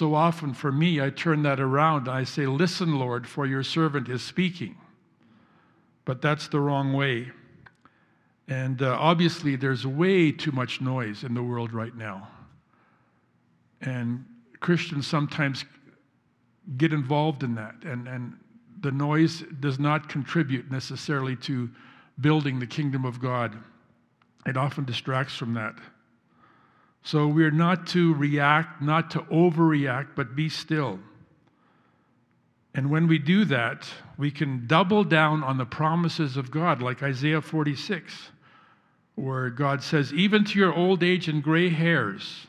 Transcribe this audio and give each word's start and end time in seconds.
So 0.00 0.14
often 0.14 0.54
for 0.54 0.72
me, 0.72 0.98
I 0.98 1.10
turn 1.10 1.42
that 1.42 1.60
around. 1.60 2.08
I 2.08 2.24
say, 2.24 2.46
Listen, 2.46 2.98
Lord, 2.98 3.28
for 3.28 3.44
your 3.44 3.62
servant 3.62 4.08
is 4.08 4.22
speaking. 4.22 4.78
But 6.06 6.22
that's 6.22 6.48
the 6.48 6.58
wrong 6.58 6.94
way. 6.94 7.30
And 8.48 8.80
uh, 8.80 8.96
obviously, 8.98 9.56
there's 9.56 9.86
way 9.86 10.32
too 10.32 10.52
much 10.52 10.80
noise 10.80 11.22
in 11.22 11.34
the 11.34 11.42
world 11.42 11.74
right 11.74 11.94
now. 11.94 12.28
And 13.82 14.24
Christians 14.60 15.06
sometimes 15.06 15.66
get 16.78 16.94
involved 16.94 17.42
in 17.42 17.54
that. 17.56 17.74
And, 17.84 18.08
and 18.08 18.38
the 18.80 18.92
noise 18.92 19.44
does 19.60 19.78
not 19.78 20.08
contribute 20.08 20.70
necessarily 20.70 21.36
to 21.36 21.68
building 22.22 22.58
the 22.58 22.66
kingdom 22.66 23.04
of 23.04 23.20
God, 23.20 23.54
it 24.46 24.56
often 24.56 24.86
distracts 24.86 25.36
from 25.36 25.52
that. 25.52 25.74
So 27.02 27.26
we're 27.26 27.50
not 27.50 27.86
to 27.88 28.14
react, 28.14 28.82
not 28.82 29.10
to 29.12 29.20
overreact, 29.20 30.08
but 30.14 30.36
be 30.36 30.48
still. 30.48 31.00
And 32.74 32.90
when 32.90 33.08
we 33.08 33.18
do 33.18 33.44
that, 33.46 33.88
we 34.16 34.30
can 34.30 34.66
double 34.66 35.02
down 35.02 35.42
on 35.42 35.58
the 35.58 35.64
promises 35.64 36.36
of 36.36 36.50
God, 36.50 36.80
like 36.80 37.02
Isaiah 37.02 37.40
46, 37.40 38.30
where 39.16 39.50
God 39.50 39.82
says, 39.82 40.12
Even 40.12 40.44
to 40.44 40.58
your 40.58 40.72
old 40.72 41.02
age 41.02 41.26
and 41.26 41.42
gray 41.42 41.68
hairs, 41.70 42.46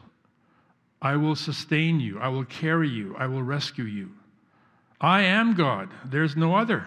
I 1.01 1.15
will 1.15 1.35
sustain 1.35 1.99
you, 1.99 2.19
I 2.19 2.27
will 2.27 2.45
carry 2.45 2.89
you, 2.89 3.15
I 3.17 3.25
will 3.25 3.41
rescue 3.41 3.85
you. 3.85 4.11
I 4.99 5.23
am 5.23 5.55
God, 5.55 5.89
there's 6.05 6.35
no 6.35 6.55
other. 6.55 6.85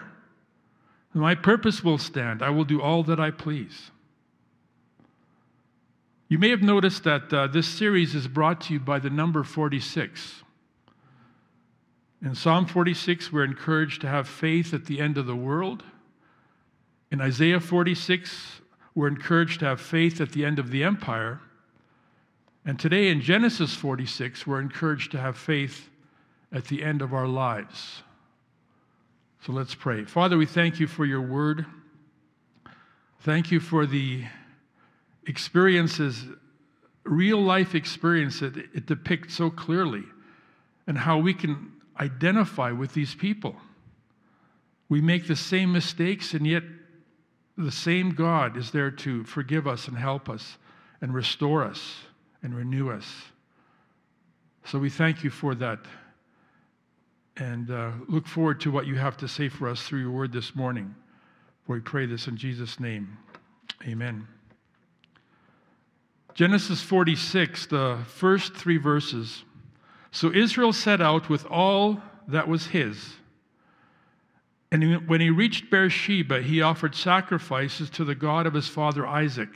My 1.13 1.35
purpose 1.35 1.83
will 1.83 1.97
stand, 1.97 2.41
I 2.41 2.49
will 2.49 2.63
do 2.63 2.81
all 2.81 3.03
that 3.03 3.19
I 3.19 3.31
please. 3.31 3.91
You 6.27 6.39
may 6.39 6.49
have 6.49 6.63
noticed 6.63 7.03
that 7.03 7.31
uh, 7.31 7.47
this 7.47 7.67
series 7.67 8.15
is 8.15 8.27
brought 8.27 8.61
to 8.61 8.73
you 8.73 8.79
by 8.79 8.97
the 8.97 9.11
number 9.11 9.43
46. 9.43 10.41
In 12.23 12.33
Psalm 12.33 12.65
46, 12.65 13.31
we're 13.31 13.43
encouraged 13.43 14.01
to 14.01 14.07
have 14.07 14.27
faith 14.27 14.73
at 14.73 14.85
the 14.85 14.99
end 14.99 15.19
of 15.19 15.27
the 15.27 15.35
world. 15.35 15.83
In 17.11 17.21
Isaiah 17.21 17.59
46, 17.59 18.61
we're 18.95 19.07
encouraged 19.07 19.59
to 19.59 19.65
have 19.65 19.79
faith 19.79 20.19
at 20.19 20.31
the 20.31 20.43
end 20.43 20.57
of 20.57 20.71
the 20.71 20.83
empire. 20.83 21.41
And 22.65 22.79
today 22.79 23.09
in 23.09 23.21
Genesis 23.21 23.75
46, 23.75 24.47
we're 24.47 24.61
encouraged 24.61 25.11
to 25.11 25.19
have 25.19 25.37
faith 25.37 25.89
at 26.51 26.65
the 26.65 26.81
end 26.83 27.03
of 27.03 27.13
our 27.13 27.27
lives. 27.27 28.01
So 29.41 29.51
let's 29.51 29.75
pray. 29.75 30.05
Father, 30.05 30.37
we 30.37 30.47
thank 30.47 30.79
you 30.79 30.87
for 30.87 31.05
your 31.05 31.21
word. 31.21 31.67
Thank 33.19 33.51
you 33.51 33.59
for 33.59 33.85
the 33.85 34.23
experiences, 35.27 36.25
real 37.03 37.41
life 37.41 37.75
experience 37.75 38.39
that 38.39 38.57
it 38.57 38.85
depicts 38.85 39.35
so 39.35 39.49
clearly, 39.49 40.03
and 40.87 40.97
how 40.97 41.17
we 41.17 41.33
can 41.33 41.71
identify 41.99 42.71
with 42.71 42.93
these 42.93 43.15
people. 43.15 43.55
We 44.89 45.01
make 45.01 45.27
the 45.27 45.35
same 45.35 45.71
mistakes, 45.71 46.33
and 46.33 46.45
yet 46.45 46.63
the 47.57 47.71
same 47.71 48.11
God 48.11 48.57
is 48.57 48.71
there 48.71 48.91
to 48.91 49.23
forgive 49.23 49.67
us 49.67 49.87
and 49.87 49.97
help 49.97 50.29
us 50.29 50.57
and 51.01 51.13
restore 51.13 51.63
us 51.63 51.95
and 52.43 52.55
renew 52.55 52.91
us. 52.91 53.05
So 54.65 54.79
we 54.79 54.89
thank 54.89 55.23
you 55.23 55.29
for 55.29 55.55
that 55.55 55.79
and 57.37 57.69
uh, 57.69 57.91
look 58.07 58.27
forward 58.27 58.61
to 58.61 58.71
what 58.71 58.87
you 58.87 58.95
have 58.95 59.17
to 59.17 59.27
say 59.27 59.49
for 59.49 59.67
us 59.67 59.81
through 59.81 59.99
your 59.99 60.11
word 60.11 60.31
this 60.31 60.55
morning. 60.55 60.95
For 61.65 61.73
We 61.73 61.81
pray 61.81 62.05
this 62.05 62.27
in 62.27 62.37
Jesus' 62.37 62.79
name. 62.79 63.17
Amen. 63.85 64.34
Genesis 66.35 66.81
46, 66.81 67.67
the 67.67 67.97
first 68.07 68.53
three 68.55 68.77
verses. 68.77 69.45
So 70.11 70.33
Israel 70.33 70.73
set 70.73 70.99
out 70.99 71.29
with 71.29 71.45
all 71.45 72.01
that 72.27 72.49
was 72.49 72.67
his. 72.67 73.13
And 74.69 75.07
when 75.07 75.21
he 75.21 75.29
reached 75.29 75.69
Beersheba, 75.69 76.41
he 76.41 76.61
offered 76.61 76.93
sacrifices 76.93 77.89
to 77.91 78.03
the 78.03 78.15
God 78.15 78.45
of 78.45 78.53
his 78.53 78.67
father 78.67 79.07
Isaac. 79.07 79.49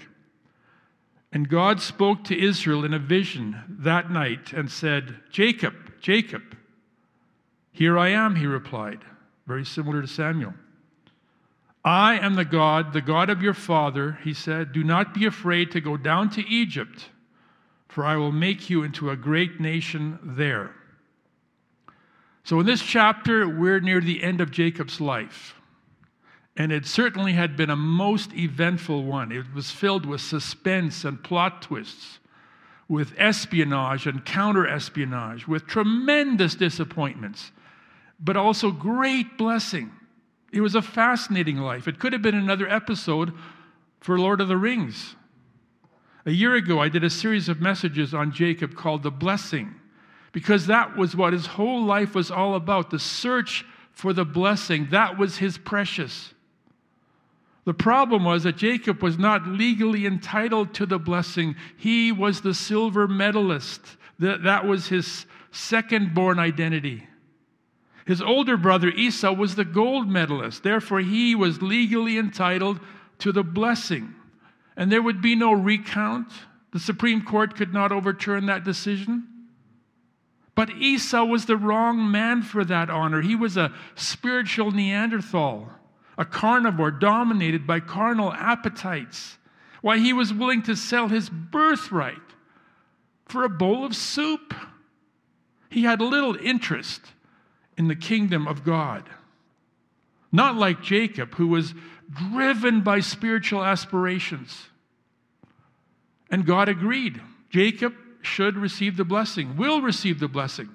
And 1.34 1.50
God 1.50 1.82
spoke 1.82 2.24
to 2.26 2.42
Israel 2.42 2.86
in 2.86 2.94
a 2.94 3.00
vision 3.00 3.62
that 3.68 4.10
night 4.10 4.54
and 4.54 4.72
said, 4.72 5.18
Jacob, 5.30 5.74
Jacob. 6.00 6.58
Here 7.74 8.00
I 8.00 8.10
am, 8.10 8.38
he 8.38 8.46
replied, 8.46 9.00
very 9.46 9.66
similar 9.66 10.02
to 10.02 10.08
Samuel. 10.08 10.54
I 11.84 12.20
am 12.20 12.36
the 12.36 12.46
God, 12.46 12.94
the 12.94 13.02
God 13.02 13.30
of 13.30 13.42
your 13.42 13.54
father, 13.54 14.20
he 14.24 14.34
said. 14.34 14.74
Do 14.74 14.84
not 14.84 15.14
be 15.14 15.26
afraid 15.26 15.72
to 15.72 15.82
go 15.82 15.98
down 15.98 16.30
to 16.32 16.48
Egypt, 16.48 17.10
for 17.88 18.06
I 18.06 18.18
will 18.18 18.32
make 18.32 18.70
you 18.70 18.84
into 18.84 19.10
a 19.10 19.16
great 19.16 19.60
nation 19.60 20.20
there. 20.22 20.76
So, 22.44 22.60
in 22.60 22.66
this 22.66 22.82
chapter, 22.82 23.48
we're 23.48 23.80
near 23.80 24.02
the 24.02 24.24
end 24.24 24.42
of 24.42 24.52
Jacob's 24.52 25.00
life. 25.00 25.56
And 26.58 26.72
it 26.72 26.86
certainly 26.86 27.34
had 27.34 27.56
been 27.56 27.70
a 27.70 27.76
most 27.76 28.34
eventful 28.34 29.06
one. 29.06 29.32
It 29.32 29.54
was 29.54 29.72
filled 29.72 30.06
with 30.06 30.20
suspense 30.20 31.06
and 31.06 31.24
plot 31.24 31.62
twists, 31.62 32.20
with 32.90 33.14
espionage 33.18 34.08
and 34.08 34.26
counter 34.26 34.68
espionage, 34.68 35.48
with 35.48 35.68
tremendous 35.68 36.56
disappointments 36.56 37.52
but 38.20 38.36
also 38.36 38.72
great 38.72 39.38
blessing. 39.38 39.92
It 40.52 40.62
was 40.62 40.76
a 40.76 40.82
fascinating 40.82 41.58
life. 41.58 41.88
It 41.88 42.00
could 42.00 42.14
have 42.14 42.22
been 42.22 42.36
another 42.36 42.68
episode 42.68 43.34
for 44.00 44.18
Lord 44.18 44.42
of 44.42 44.48
the 44.48 44.58
Rings. 44.58 45.16
A 46.26 46.32
year 46.32 46.56
ago, 46.56 46.80
I 46.80 46.90
did 46.90 47.04
a 47.04 47.10
series 47.10 47.50
of 47.50 47.62
messages 47.62 48.14
on 48.14 48.32
Jacob 48.32 48.76
called 48.76 49.04
The 49.04 49.12
Blessing, 49.12 49.76
because 50.32 50.68
that 50.68 50.96
was 50.96 51.16
what 51.16 51.34
his 51.34 51.46
whole 51.46 51.84
life 51.84 52.14
was 52.14 52.30
all 52.30 52.56
about 52.56 52.90
the 52.90 53.00
search 53.00 53.66
for 53.92 54.14
the 54.14 54.26
blessing. 54.26 54.88
That 54.92 55.18
was 55.18 55.38
his 55.38 55.58
precious. 55.58 56.34
The 57.66 57.74
problem 57.74 58.24
was 58.24 58.44
that 58.44 58.58
Jacob 58.58 59.04
was 59.04 59.18
not 59.18 59.48
legally 59.48 60.06
entitled 60.06 60.74
to 60.76 60.86
the 60.86 61.00
blessing. 61.00 61.56
He 61.78 62.12
was 62.12 62.42
the 62.42 62.54
silver 62.54 63.08
medalist. 63.08 63.82
That 64.18 64.66
was 64.66 64.88
his 64.88 65.26
second 65.52 66.14
born 66.14 66.40
identity. 66.40 67.08
His 68.10 68.24
older 68.24 68.58
brother 68.58 68.88
Esau 68.88 69.34
was 69.34 69.54
the 69.54 69.64
gold 69.64 70.10
medalist. 70.10 70.64
Therefore, 70.64 71.00
he 71.02 71.36
was 71.36 71.62
legally 71.62 72.18
entitled 72.18 72.80
to 73.20 73.32
the 73.32 73.44
blessing. 73.44 74.16
And 74.76 74.92
there 74.92 75.04
would 75.04 75.22
be 75.22 75.36
no 75.36 75.54
recount. 75.54 76.32
The 76.72 76.80
Supreme 76.80 77.22
Court 77.22 77.56
could 77.56 77.72
not 77.72 77.92
overturn 77.92 78.48
that 78.48 78.64
decision. 78.64 79.28
But 80.56 80.72
Esau 80.72 81.24
was 81.24 81.46
the 81.46 81.56
wrong 81.56 82.10
man 82.10 82.42
for 82.42 82.66
that 82.66 82.90
honor. 82.90 83.22
He 83.22 83.36
was 83.36 83.58
a 83.58 83.72
spiritual 83.94 84.72
Neanderthal, 84.72 85.70
a 86.18 86.26
carnivore 86.26 86.90
dominated 86.90 87.68
by 87.68 87.80
carnal 87.80 88.34
appetites. 88.34 89.38
Why, 89.84 90.00
he 90.00 90.14
was 90.14 90.34
willing 90.34 90.64
to 90.64 90.76
sell 90.76 91.10
his 91.10 91.30
birthright 91.30 92.18
for 93.28 93.44
a 93.44 93.50
bowl 93.50 93.86
of 93.86 93.96
soup. 93.96 94.56
He 95.70 95.84
had 95.84 96.02
little 96.02 96.36
interest 96.36 97.02
in 97.80 97.88
the 97.88 97.96
kingdom 97.96 98.46
of 98.46 98.66
God. 98.66 99.10
Not 100.34 100.58
like 100.58 100.84
Jacob, 100.84 101.34
who 101.36 101.48
was 101.48 101.74
driven 102.32 102.82
by 102.82 103.00
spiritual 103.00 103.64
aspirations. 103.64 104.68
And 106.30 106.46
God 106.46 106.68
agreed. 106.68 107.22
Jacob 107.50 107.94
should 108.22 108.58
receive 108.58 108.98
the 108.98 109.06
blessing, 109.06 109.56
will 109.56 109.82
receive 109.82 110.20
the 110.20 110.28
blessing. 110.28 110.70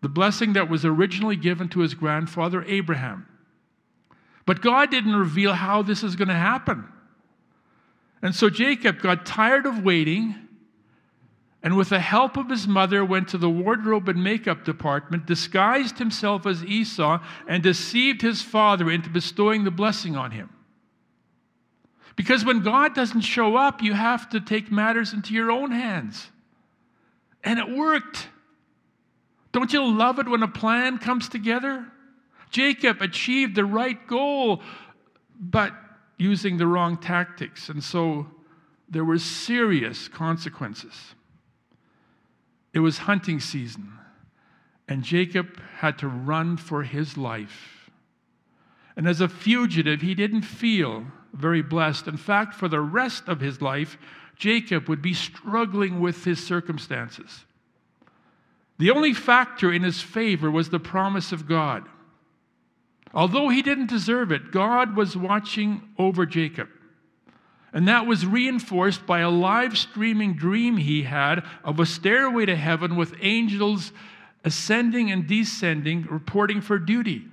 The 0.00 0.08
blessing 0.08 0.54
that 0.54 0.68
was 0.68 0.84
originally 0.84 1.36
given 1.36 1.68
to 1.70 1.80
his 1.80 1.94
grandfather 1.94 2.64
Abraham. 2.64 3.26
But 4.46 4.60
God 4.60 4.90
didn't 4.90 5.14
reveal 5.14 5.54
how 5.54 5.82
this 5.82 6.02
is 6.02 6.16
going 6.16 6.28
to 6.28 6.34
happen. 6.34 6.88
And 8.20 8.34
so 8.34 8.50
Jacob 8.50 9.00
got 9.00 9.24
tired 9.24 9.64
of 9.64 9.84
waiting 9.84 10.34
and 11.62 11.76
with 11.76 11.88
the 11.88 12.00
help 12.00 12.36
of 12.36 12.48
his 12.48 12.68
mother 12.68 13.04
went 13.04 13.28
to 13.28 13.38
the 13.38 13.50
wardrobe 13.50 14.08
and 14.08 14.22
makeup 14.22 14.64
department, 14.64 15.26
disguised 15.26 15.98
himself 15.98 16.46
as 16.46 16.64
Esau, 16.64 17.20
and 17.48 17.62
deceived 17.62 18.22
his 18.22 18.42
father 18.42 18.90
into 18.90 19.10
bestowing 19.10 19.64
the 19.64 19.70
blessing 19.70 20.16
on 20.16 20.30
him. 20.30 20.50
Because 22.14 22.44
when 22.44 22.62
God 22.62 22.94
doesn't 22.94 23.22
show 23.22 23.56
up, 23.56 23.82
you 23.82 23.92
have 23.92 24.28
to 24.30 24.40
take 24.40 24.70
matters 24.70 25.12
into 25.12 25.34
your 25.34 25.50
own 25.50 25.70
hands. 25.70 26.30
And 27.42 27.58
it 27.58 27.68
worked. 27.68 28.28
Don't 29.52 29.72
you 29.72 29.84
love 29.86 30.18
it 30.18 30.28
when 30.28 30.42
a 30.42 30.48
plan 30.48 30.98
comes 30.98 31.28
together? 31.28 31.86
Jacob 32.50 33.02
achieved 33.02 33.54
the 33.54 33.64
right 33.64 34.06
goal, 34.06 34.62
but 35.38 35.72
using 36.18 36.56
the 36.56 36.66
wrong 36.66 36.96
tactics. 36.96 37.68
And 37.68 37.82
so 37.82 38.26
there 38.88 39.04
were 39.04 39.18
serious 39.18 40.08
consequences. 40.08 41.14
It 42.72 42.80
was 42.80 42.98
hunting 42.98 43.40
season, 43.40 43.92
and 44.86 45.02
Jacob 45.02 45.60
had 45.78 45.98
to 45.98 46.08
run 46.08 46.56
for 46.56 46.82
his 46.82 47.16
life. 47.16 47.90
And 48.96 49.06
as 49.06 49.20
a 49.20 49.28
fugitive, 49.28 50.00
he 50.00 50.14
didn't 50.14 50.42
feel 50.42 51.06
very 51.32 51.62
blessed. 51.62 52.08
In 52.08 52.16
fact, 52.16 52.54
for 52.54 52.68
the 52.68 52.80
rest 52.80 53.28
of 53.28 53.40
his 53.40 53.62
life, 53.62 53.96
Jacob 54.36 54.88
would 54.88 55.02
be 55.02 55.14
struggling 55.14 56.00
with 56.00 56.24
his 56.24 56.44
circumstances. 56.44 57.44
The 58.78 58.90
only 58.90 59.12
factor 59.12 59.72
in 59.72 59.82
his 59.82 60.00
favor 60.00 60.50
was 60.50 60.70
the 60.70 60.78
promise 60.78 61.32
of 61.32 61.48
God. 61.48 61.88
Although 63.12 63.48
he 63.48 63.62
didn't 63.62 63.88
deserve 63.88 64.30
it, 64.30 64.52
God 64.52 64.96
was 64.96 65.16
watching 65.16 65.82
over 65.98 66.26
Jacob. 66.26 66.68
And 67.72 67.86
that 67.86 68.06
was 68.06 68.24
reinforced 68.24 69.06
by 69.06 69.20
a 69.20 69.30
live 69.30 69.76
streaming 69.76 70.34
dream 70.34 70.78
he 70.78 71.02
had 71.02 71.44
of 71.62 71.78
a 71.78 71.86
stairway 71.86 72.46
to 72.46 72.56
heaven 72.56 72.96
with 72.96 73.14
angels 73.20 73.92
ascending 74.44 75.10
and 75.10 75.26
descending, 75.26 76.06
reporting 76.08 76.60
for 76.60 76.78
duty. 76.78 77.26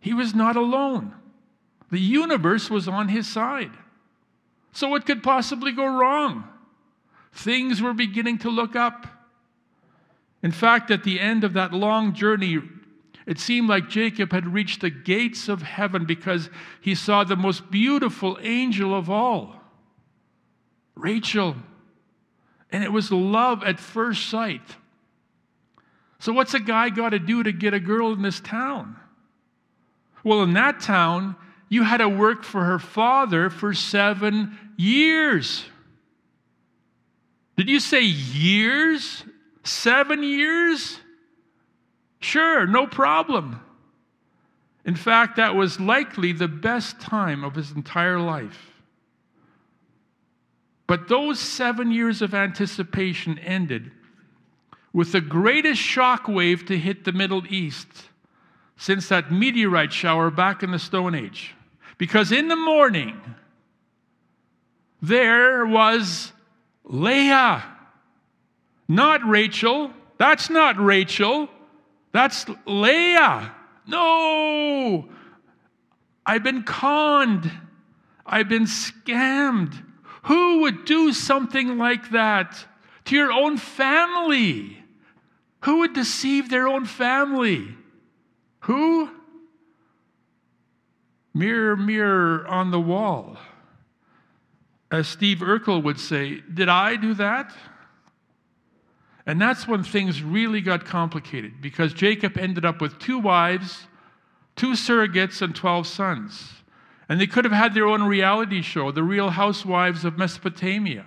He 0.00 0.14
was 0.14 0.34
not 0.34 0.56
alone, 0.56 1.14
the 1.90 2.00
universe 2.00 2.70
was 2.70 2.88
on 2.88 3.08
his 3.08 3.28
side. 3.28 3.72
So, 4.72 4.88
what 4.88 5.06
could 5.06 5.22
possibly 5.22 5.72
go 5.72 5.84
wrong? 5.84 6.44
Things 7.32 7.82
were 7.82 7.92
beginning 7.92 8.38
to 8.38 8.50
look 8.50 8.76
up. 8.76 9.06
In 10.42 10.52
fact, 10.52 10.90
at 10.90 11.04
the 11.04 11.20
end 11.20 11.44
of 11.44 11.52
that 11.54 11.72
long 11.72 12.14
journey, 12.14 12.60
it 13.30 13.38
seemed 13.38 13.68
like 13.68 13.88
Jacob 13.88 14.32
had 14.32 14.52
reached 14.52 14.80
the 14.80 14.90
gates 14.90 15.48
of 15.48 15.62
heaven 15.62 16.04
because 16.04 16.50
he 16.80 16.96
saw 16.96 17.22
the 17.22 17.36
most 17.36 17.70
beautiful 17.70 18.36
angel 18.42 18.92
of 18.92 19.08
all, 19.08 19.54
Rachel. 20.96 21.54
And 22.72 22.82
it 22.82 22.90
was 22.90 23.12
love 23.12 23.62
at 23.62 23.78
first 23.78 24.28
sight. 24.30 24.62
So, 26.18 26.32
what's 26.32 26.54
a 26.54 26.60
guy 26.60 26.88
got 26.88 27.10
to 27.10 27.20
do 27.20 27.44
to 27.44 27.52
get 27.52 27.72
a 27.72 27.78
girl 27.78 28.12
in 28.12 28.22
this 28.22 28.40
town? 28.40 28.96
Well, 30.24 30.42
in 30.42 30.54
that 30.54 30.80
town, 30.80 31.36
you 31.68 31.84
had 31.84 31.98
to 31.98 32.08
work 32.08 32.42
for 32.42 32.64
her 32.64 32.80
father 32.80 33.48
for 33.48 33.72
seven 33.74 34.58
years. 34.76 35.64
Did 37.56 37.68
you 37.68 37.78
say 37.78 38.02
years? 38.02 39.22
Seven 39.62 40.24
years? 40.24 40.98
Sure, 42.20 42.66
no 42.66 42.86
problem. 42.86 43.60
In 44.84 44.94
fact, 44.94 45.36
that 45.36 45.54
was 45.54 45.80
likely 45.80 46.32
the 46.32 46.48
best 46.48 47.00
time 47.00 47.44
of 47.44 47.54
his 47.54 47.72
entire 47.72 48.18
life. 48.18 48.70
But 50.86 51.08
those 51.08 51.38
seven 51.38 51.90
years 51.90 52.20
of 52.22 52.34
anticipation 52.34 53.38
ended 53.38 53.92
with 54.92 55.12
the 55.12 55.20
greatest 55.20 55.80
shock 55.80 56.26
wave 56.26 56.66
to 56.66 56.78
hit 56.78 57.04
the 57.04 57.12
Middle 57.12 57.44
East 57.48 57.86
since 58.76 59.08
that 59.08 59.30
meteorite 59.30 59.92
shower 59.92 60.30
back 60.30 60.62
in 60.62 60.72
the 60.72 60.78
Stone 60.78 61.14
Age. 61.14 61.54
Because 61.96 62.32
in 62.32 62.48
the 62.48 62.56
morning, 62.56 63.20
there 65.02 65.66
was 65.66 66.32
Leah, 66.84 67.62
not 68.88 69.24
Rachel. 69.26 69.92
That's 70.18 70.50
not 70.50 70.78
Rachel. 70.78 71.48
That's 72.12 72.46
Leah. 72.66 73.54
No, 73.86 75.08
I've 76.24 76.42
been 76.42 76.62
conned. 76.62 77.50
I've 78.26 78.48
been 78.48 78.66
scammed. 78.66 79.82
Who 80.24 80.60
would 80.60 80.84
do 80.84 81.12
something 81.12 81.78
like 81.78 82.10
that 82.10 82.64
to 83.06 83.16
your 83.16 83.32
own 83.32 83.56
family? 83.56 84.76
Who 85.62 85.78
would 85.78 85.92
deceive 85.92 86.48
their 86.48 86.68
own 86.68 86.84
family? 86.84 87.74
Who? 88.60 89.10
Mirror, 91.34 91.76
mirror 91.76 92.46
on 92.46 92.70
the 92.70 92.80
wall. 92.80 93.36
As 94.90 95.08
Steve 95.08 95.38
Urkel 95.38 95.82
would 95.82 96.00
say, 96.00 96.40
did 96.52 96.68
I 96.68 96.96
do 96.96 97.14
that? 97.14 97.54
And 99.26 99.40
that's 99.40 99.68
when 99.68 99.82
things 99.82 100.22
really 100.22 100.60
got 100.60 100.84
complicated 100.84 101.60
because 101.60 101.92
Jacob 101.92 102.38
ended 102.38 102.64
up 102.64 102.80
with 102.80 102.98
two 102.98 103.18
wives, 103.18 103.86
two 104.56 104.72
surrogates, 104.72 105.42
and 105.42 105.54
12 105.54 105.86
sons. 105.86 106.52
And 107.08 107.20
they 107.20 107.26
could 107.26 107.44
have 107.44 107.52
had 107.52 107.74
their 107.74 107.86
own 107.86 108.02
reality 108.02 108.62
show, 108.62 108.92
The 108.92 109.02
Real 109.02 109.30
Housewives 109.30 110.04
of 110.04 110.16
Mesopotamia, 110.16 111.06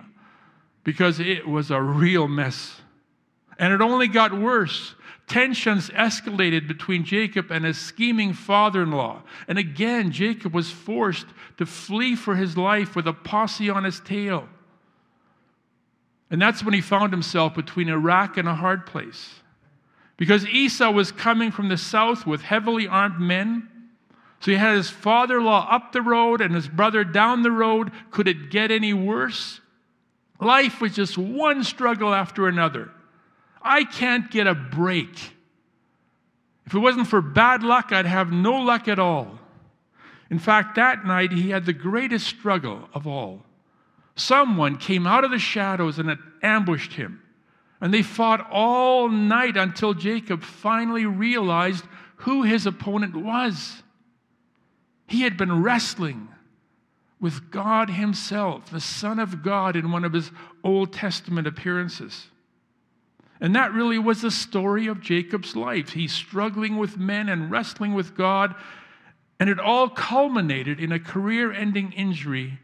because 0.84 1.18
it 1.18 1.48
was 1.48 1.70
a 1.70 1.80
real 1.80 2.28
mess. 2.28 2.80
And 3.58 3.72
it 3.72 3.80
only 3.80 4.08
got 4.08 4.38
worse 4.38 4.94
Tensions 5.26 5.88
escalated 5.90 6.68
between 6.68 7.04
Jacob 7.04 7.50
and 7.50 7.64
his 7.64 7.78
scheming 7.78 8.34
father 8.34 8.82
in 8.82 8.90
law. 8.90 9.22
And 9.48 9.58
again, 9.58 10.12
Jacob 10.12 10.52
was 10.52 10.70
forced 10.70 11.26
to 11.56 11.64
flee 11.64 12.14
for 12.14 12.36
his 12.36 12.56
life 12.58 12.94
with 12.94 13.06
a 13.06 13.12
posse 13.12 13.70
on 13.70 13.84
his 13.84 14.00
tail. 14.00 14.48
And 16.30 16.40
that's 16.40 16.64
when 16.64 16.74
he 16.74 16.80
found 16.80 17.12
himself 17.12 17.54
between 17.54 17.88
a 17.88 17.98
rock 17.98 18.36
and 18.36 18.48
a 18.48 18.54
hard 18.54 18.86
place. 18.86 19.34
Because 20.16 20.46
Esau 20.46 20.90
was 20.90 21.12
coming 21.12 21.50
from 21.50 21.68
the 21.68 21.76
south 21.76 22.26
with 22.26 22.42
heavily 22.42 22.86
armed 22.86 23.20
men. 23.20 23.68
So 24.40 24.50
he 24.50 24.56
had 24.56 24.76
his 24.76 24.90
father 24.90 25.38
in 25.38 25.44
law 25.44 25.66
up 25.70 25.92
the 25.92 26.02
road 26.02 26.40
and 26.40 26.54
his 26.54 26.68
brother 26.68 27.04
down 27.04 27.42
the 27.42 27.50
road. 27.50 27.90
Could 28.10 28.28
it 28.28 28.50
get 28.50 28.70
any 28.70 28.92
worse? 28.92 29.60
Life 30.40 30.80
was 30.80 30.94
just 30.94 31.16
one 31.16 31.64
struggle 31.64 32.14
after 32.14 32.48
another. 32.48 32.90
I 33.62 33.84
can't 33.84 34.30
get 34.30 34.46
a 34.46 34.54
break. 34.54 35.32
If 36.66 36.74
it 36.74 36.78
wasn't 36.78 37.08
for 37.08 37.20
bad 37.20 37.62
luck, 37.62 37.92
I'd 37.92 38.06
have 38.06 38.32
no 38.32 38.60
luck 38.60 38.88
at 38.88 38.98
all. 38.98 39.38
In 40.30 40.38
fact, 40.38 40.76
that 40.76 41.04
night 41.04 41.32
he 41.32 41.50
had 41.50 41.66
the 41.66 41.72
greatest 41.72 42.26
struggle 42.26 42.88
of 42.92 43.06
all. 43.06 43.42
Someone 44.16 44.76
came 44.76 45.06
out 45.06 45.24
of 45.24 45.30
the 45.30 45.38
shadows 45.38 45.98
and 45.98 46.16
ambushed 46.42 46.92
him. 46.94 47.20
And 47.80 47.92
they 47.92 48.02
fought 48.02 48.48
all 48.50 49.08
night 49.08 49.56
until 49.56 49.92
Jacob 49.94 50.42
finally 50.42 51.04
realized 51.04 51.84
who 52.18 52.42
his 52.42 52.66
opponent 52.66 53.16
was. 53.16 53.82
He 55.06 55.22
had 55.22 55.36
been 55.36 55.62
wrestling 55.62 56.28
with 57.20 57.50
God 57.50 57.90
Himself, 57.90 58.70
the 58.70 58.80
Son 58.80 59.18
of 59.18 59.42
God, 59.42 59.76
in 59.76 59.90
one 59.90 60.04
of 60.04 60.12
his 60.12 60.30
Old 60.62 60.92
Testament 60.92 61.46
appearances. 61.46 62.26
And 63.40 63.54
that 63.54 63.72
really 63.72 63.98
was 63.98 64.22
the 64.22 64.30
story 64.30 64.86
of 64.86 65.00
Jacob's 65.00 65.56
life. 65.56 65.90
He's 65.90 66.12
struggling 66.12 66.76
with 66.76 66.96
men 66.96 67.28
and 67.28 67.50
wrestling 67.50 67.94
with 67.94 68.16
God, 68.16 68.54
and 69.40 69.50
it 69.50 69.58
all 69.58 69.88
culminated 69.88 70.80
in 70.80 70.92
a 70.92 71.00
career 71.00 71.52
ending 71.52 71.92
injury 71.92 72.58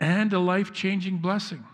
and 0.00 0.32
a 0.32 0.38
life 0.38 0.72
changing 0.72 1.18
blessing. 1.18 1.64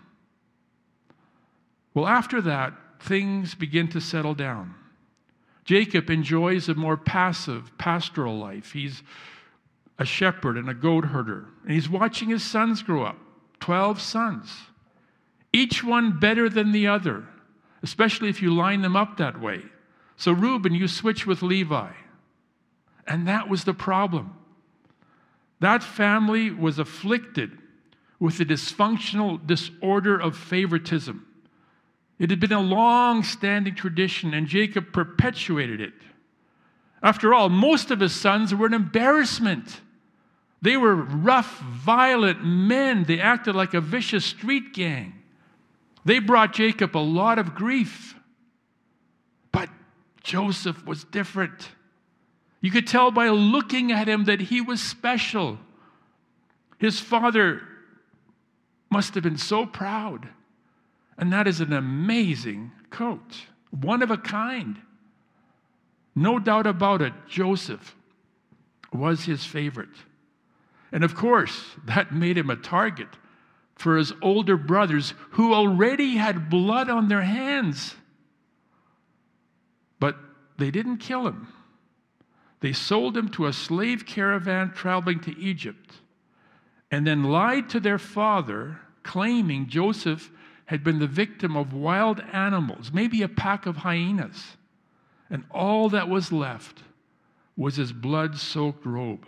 Well, 1.93 2.07
after 2.07 2.41
that, 2.41 2.73
things 2.99 3.55
begin 3.55 3.87
to 3.89 4.01
settle 4.01 4.33
down. 4.33 4.75
Jacob 5.65 6.09
enjoys 6.09 6.67
a 6.67 6.75
more 6.75 6.97
passive 6.97 7.77
pastoral 7.77 8.37
life. 8.37 8.73
He's 8.73 9.03
a 9.99 10.05
shepherd 10.05 10.57
and 10.57 10.69
a 10.69 10.73
goat 10.73 11.05
herder, 11.05 11.45
and 11.63 11.71
he's 11.71 11.87
watching 11.87 12.29
his 12.29 12.43
sons 12.43 12.81
grow 12.81 13.03
up 13.03 13.17
12 13.59 14.01
sons, 14.01 14.51
each 15.53 15.83
one 15.83 16.19
better 16.19 16.49
than 16.49 16.71
the 16.71 16.87
other 16.87 17.27
especially 17.83 18.29
if 18.29 18.41
you 18.41 18.55
line 18.55 18.81
them 18.81 18.95
up 18.95 19.17
that 19.17 19.39
way. 19.39 19.61
So, 20.15 20.31
Reuben, 20.31 20.73
you 20.73 20.87
switch 20.87 21.27
with 21.27 21.43
Levi. 21.43 21.91
And 23.05 23.27
that 23.27 23.49
was 23.49 23.65
the 23.65 23.73
problem. 23.73 24.33
That 25.59 25.83
family 25.83 26.49
was 26.49 26.79
afflicted 26.79 27.51
with 28.23 28.37
the 28.37 28.45
dysfunctional 28.45 29.45
disorder 29.45 30.17
of 30.17 30.37
favoritism. 30.37 31.27
It 32.17 32.29
had 32.29 32.39
been 32.39 32.53
a 32.53 32.61
long 32.61 33.21
standing 33.21 33.75
tradition, 33.75 34.33
and 34.33 34.47
Jacob 34.47 34.93
perpetuated 34.93 35.81
it. 35.81 35.93
After 37.01 37.33
all, 37.33 37.49
most 37.49 37.91
of 37.91 37.99
his 37.99 38.15
sons 38.15 38.55
were 38.55 38.67
an 38.67 38.73
embarrassment. 38.73 39.81
They 40.61 40.77
were 40.77 40.95
rough, 40.95 41.59
violent 41.59 42.45
men. 42.45 43.03
They 43.03 43.19
acted 43.19 43.55
like 43.55 43.73
a 43.73 43.81
vicious 43.81 44.23
street 44.23 44.73
gang. 44.73 45.15
They 46.05 46.19
brought 46.19 46.53
Jacob 46.53 46.95
a 46.95 46.99
lot 46.99 47.39
of 47.39 47.53
grief. 47.53 48.15
But 49.51 49.67
Joseph 50.23 50.85
was 50.85 51.03
different. 51.03 51.67
You 52.61 52.71
could 52.71 52.87
tell 52.87 53.11
by 53.11 53.27
looking 53.27 53.91
at 53.91 54.07
him 54.07 54.23
that 54.23 54.39
he 54.39 54.61
was 54.61 54.81
special. 54.81 55.59
His 56.77 57.01
father 57.01 57.63
must 58.93 59.15
have 59.15 59.23
been 59.23 59.37
so 59.37 59.65
proud. 59.65 60.29
And 61.17 61.33
that 61.33 61.47
is 61.47 61.59
an 61.59 61.73
amazing 61.73 62.71
coat, 62.91 63.47
one 63.71 64.03
of 64.03 64.11
a 64.11 64.17
kind. 64.17 64.77
No 66.15 66.37
doubt 66.37 66.67
about 66.67 67.01
it, 67.01 67.13
Joseph 67.27 67.95
was 68.93 69.25
his 69.25 69.43
favorite. 69.43 69.97
And 70.91 71.03
of 71.03 71.15
course, 71.15 71.63
that 71.85 72.13
made 72.13 72.37
him 72.37 72.51
a 72.51 72.55
target 72.55 73.07
for 73.75 73.97
his 73.97 74.13
older 74.21 74.57
brothers 74.57 75.15
who 75.31 75.55
already 75.55 76.17
had 76.17 76.51
blood 76.51 76.87
on 76.87 77.07
their 77.07 77.23
hands. 77.23 77.95
But 79.99 80.17
they 80.59 80.69
didn't 80.69 80.97
kill 80.97 81.27
him. 81.27 81.47
They 82.59 82.73
sold 82.73 83.17
him 83.17 83.29
to 83.29 83.47
a 83.47 83.53
slave 83.53 84.05
caravan 84.05 84.71
traveling 84.71 85.19
to 85.21 85.37
Egypt 85.39 85.95
and 86.93 87.07
then 87.07 87.23
lied 87.23 87.69
to 87.69 87.79
their 87.79 87.97
father, 87.97 88.79
claiming 89.03 89.67
Joseph 89.67 90.31
had 90.65 90.83
been 90.83 90.99
the 90.99 91.07
victim 91.07 91.55
of 91.55 91.73
wild 91.73 92.21
animals, 92.31 92.91
maybe 92.93 93.21
a 93.21 93.27
pack 93.27 93.65
of 93.65 93.77
hyenas, 93.77 94.57
and 95.29 95.43
all 95.51 95.89
that 95.89 96.09
was 96.09 96.31
left 96.31 96.79
was 97.55 97.75
his 97.75 97.91
blood 97.91 98.37
soaked 98.37 98.85
robe. 98.85 99.27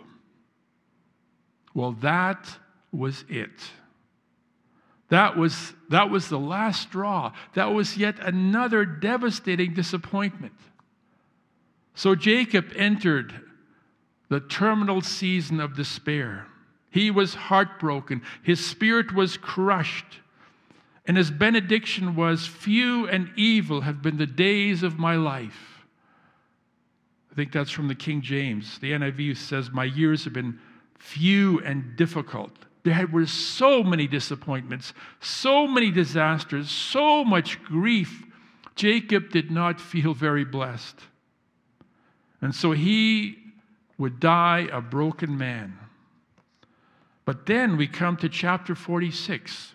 Well, 1.74 1.92
that 2.00 2.58
was 2.90 3.24
it. 3.28 3.70
That 5.08 5.36
was, 5.36 5.74
that 5.90 6.10
was 6.10 6.28
the 6.28 6.38
last 6.38 6.82
straw. 6.82 7.32
That 7.54 7.66
was 7.66 7.96
yet 7.96 8.18
another 8.18 8.84
devastating 8.84 9.74
disappointment. 9.74 10.54
So 11.94 12.14
Jacob 12.14 12.72
entered 12.74 13.34
the 14.28 14.40
terminal 14.40 15.00
season 15.00 15.60
of 15.60 15.76
despair. 15.76 16.46
He 16.96 17.10
was 17.10 17.34
heartbroken, 17.34 18.22
his 18.42 18.64
spirit 18.64 19.14
was 19.14 19.36
crushed. 19.36 20.20
And 21.04 21.18
his 21.18 21.30
benediction 21.30 22.16
was, 22.16 22.46
Few 22.46 23.06
and 23.06 23.30
evil 23.36 23.82
have 23.82 24.00
been 24.00 24.16
the 24.16 24.26
days 24.26 24.82
of 24.82 24.98
my 24.98 25.14
life. 25.14 25.84
I 27.30 27.34
think 27.34 27.52
that's 27.52 27.70
from 27.70 27.88
the 27.88 27.94
King 27.94 28.22
James. 28.22 28.78
The 28.78 28.92
NIV 28.92 29.36
says, 29.36 29.70
My 29.70 29.84
years 29.84 30.24
have 30.24 30.32
been 30.32 30.58
few 30.98 31.60
and 31.60 31.96
difficult. 31.96 32.52
There 32.82 33.06
were 33.06 33.26
so 33.26 33.82
many 33.82 34.06
disappointments, 34.06 34.94
so 35.20 35.66
many 35.66 35.90
disasters, 35.90 36.70
so 36.70 37.26
much 37.26 37.62
grief. 37.62 38.24
Jacob 38.74 39.28
did 39.28 39.50
not 39.50 39.82
feel 39.82 40.14
very 40.14 40.46
blessed. 40.46 40.98
And 42.40 42.54
so 42.54 42.72
he 42.72 43.36
would 43.98 44.18
die 44.18 44.70
a 44.72 44.80
broken 44.80 45.36
man. 45.36 45.78
But 47.26 47.44
then 47.44 47.76
we 47.76 47.88
come 47.88 48.16
to 48.18 48.28
chapter 48.30 48.74
46 48.74 49.74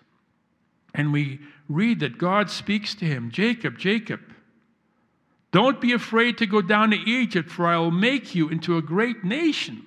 and 0.94 1.12
we 1.12 1.38
read 1.68 2.00
that 2.00 2.18
God 2.18 2.50
speaks 2.50 2.94
to 2.96 3.04
him 3.04 3.30
Jacob, 3.30 3.78
Jacob, 3.78 4.20
don't 5.52 5.80
be 5.80 5.92
afraid 5.92 6.38
to 6.38 6.46
go 6.46 6.62
down 6.62 6.90
to 6.90 6.96
Egypt, 6.96 7.50
for 7.50 7.66
I 7.66 7.76
will 7.76 7.90
make 7.90 8.34
you 8.34 8.48
into 8.48 8.78
a 8.78 8.82
great 8.82 9.22
nation. 9.22 9.84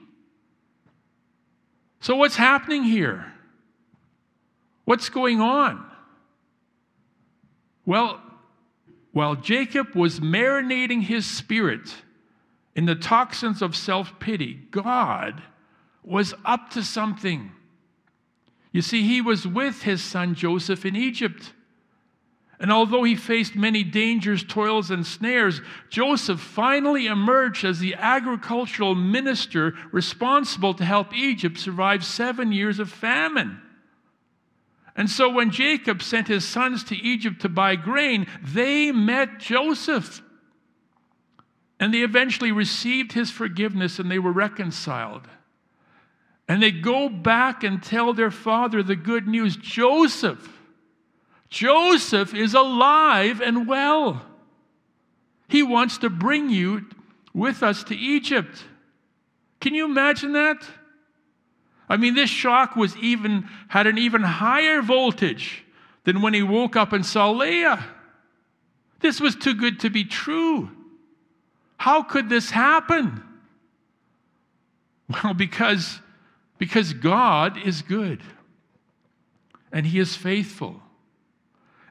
So, 1.99 2.15
what's 2.15 2.35
happening 2.35 2.83
here? 2.83 3.33
What's 4.85 5.09
going 5.09 5.41
on? 5.41 5.83
Well, 7.83 8.21
while 9.11 9.35
Jacob 9.35 9.95
was 9.95 10.19
marinating 10.19 11.01
his 11.01 11.25
spirit 11.25 11.95
in 12.75 12.85
the 12.85 12.93
toxins 12.93 13.63
of 13.63 13.75
self 13.75 14.19
pity, 14.19 14.67
God 14.69 15.41
was 16.05 16.33
up 16.45 16.69
to 16.71 16.83
something. 16.83 17.51
You 18.71 18.81
see, 18.81 19.03
he 19.03 19.21
was 19.21 19.47
with 19.47 19.83
his 19.83 20.03
son 20.03 20.35
Joseph 20.35 20.85
in 20.85 20.95
Egypt. 20.95 21.53
And 22.59 22.71
although 22.71 23.03
he 23.03 23.15
faced 23.15 23.55
many 23.55 23.83
dangers, 23.83 24.43
toils, 24.43 24.91
and 24.91 25.05
snares, 25.05 25.61
Joseph 25.89 26.39
finally 26.39 27.07
emerged 27.07 27.65
as 27.65 27.79
the 27.79 27.95
agricultural 27.95 28.95
minister 28.95 29.73
responsible 29.91 30.73
to 30.75 30.85
help 30.85 31.13
Egypt 31.13 31.57
survive 31.57 32.05
seven 32.05 32.51
years 32.51 32.79
of 32.79 32.89
famine. 32.89 33.59
And 34.95 35.09
so 35.09 35.29
when 35.29 35.51
Jacob 35.51 36.01
sent 36.01 36.29
his 36.29 36.47
sons 36.47 36.83
to 36.85 36.95
Egypt 36.95 37.41
to 37.41 37.49
buy 37.49 37.75
grain, 37.75 38.27
they 38.41 38.91
met 38.93 39.39
Joseph. 39.39 40.21
And 41.77 41.93
they 41.93 42.03
eventually 42.03 42.53
received 42.53 43.11
his 43.11 43.29
forgiveness 43.29 43.99
and 43.99 44.09
they 44.09 44.19
were 44.19 44.31
reconciled. 44.31 45.27
And 46.47 46.61
they 46.61 46.71
go 46.71 47.09
back 47.09 47.63
and 47.63 47.81
tell 47.81 48.13
their 48.13 48.31
father 48.31 48.83
the 48.83 48.95
good 48.95 49.27
news 49.27 49.57
Joseph, 49.57 50.49
Joseph 51.49 52.33
is 52.33 52.53
alive 52.53 53.41
and 53.41 53.67
well. 53.67 54.25
He 55.47 55.63
wants 55.63 55.99
to 55.99 56.09
bring 56.09 56.49
you 56.49 56.85
with 57.33 57.63
us 57.63 57.83
to 57.85 57.95
Egypt. 57.95 58.63
Can 59.61 59.73
you 59.73 59.85
imagine 59.85 60.33
that? 60.33 60.67
I 61.87 61.97
mean, 61.97 62.15
this 62.15 62.29
shock 62.29 62.75
was 62.75 62.97
even 62.97 63.47
had 63.67 63.87
an 63.87 63.97
even 63.97 64.21
higher 64.23 64.81
voltage 64.81 65.63
than 66.03 66.21
when 66.21 66.33
he 66.33 66.41
woke 66.41 66.75
up 66.75 66.93
and 66.93 67.05
saw 67.05 67.29
Leah. 67.31 67.83
This 69.01 69.19
was 69.19 69.35
too 69.35 69.53
good 69.53 69.81
to 69.81 69.89
be 69.89 70.03
true. 70.03 70.71
How 71.77 72.01
could 72.01 72.29
this 72.29 72.49
happen? 72.51 73.21
Well, 75.23 75.35
because, 75.35 75.99
because 76.57 76.93
God 76.93 77.57
is 77.57 77.81
good 77.81 78.21
and 79.71 79.85
He 79.85 79.99
is 79.99 80.15
faithful. 80.15 80.81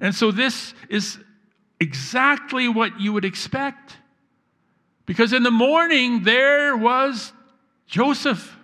And 0.00 0.14
so 0.14 0.30
this 0.30 0.74
is 0.88 1.18
exactly 1.80 2.68
what 2.68 3.00
you 3.00 3.12
would 3.12 3.24
expect. 3.24 3.96
Because 5.06 5.32
in 5.32 5.42
the 5.42 5.50
morning 5.50 6.22
there 6.22 6.76
was 6.76 7.32
Joseph. 7.86 8.56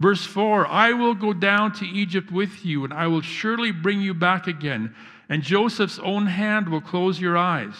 Verse 0.00 0.24
4 0.24 0.66
I 0.66 0.92
will 0.92 1.14
go 1.14 1.32
down 1.32 1.72
to 1.74 1.86
Egypt 1.86 2.30
with 2.30 2.64
you, 2.64 2.84
and 2.84 2.92
I 2.92 3.06
will 3.06 3.22
surely 3.22 3.72
bring 3.72 4.00
you 4.00 4.14
back 4.14 4.46
again, 4.46 4.94
and 5.28 5.42
Joseph's 5.42 5.98
own 5.98 6.26
hand 6.26 6.68
will 6.68 6.80
close 6.80 7.20
your 7.20 7.36
eyes. 7.36 7.74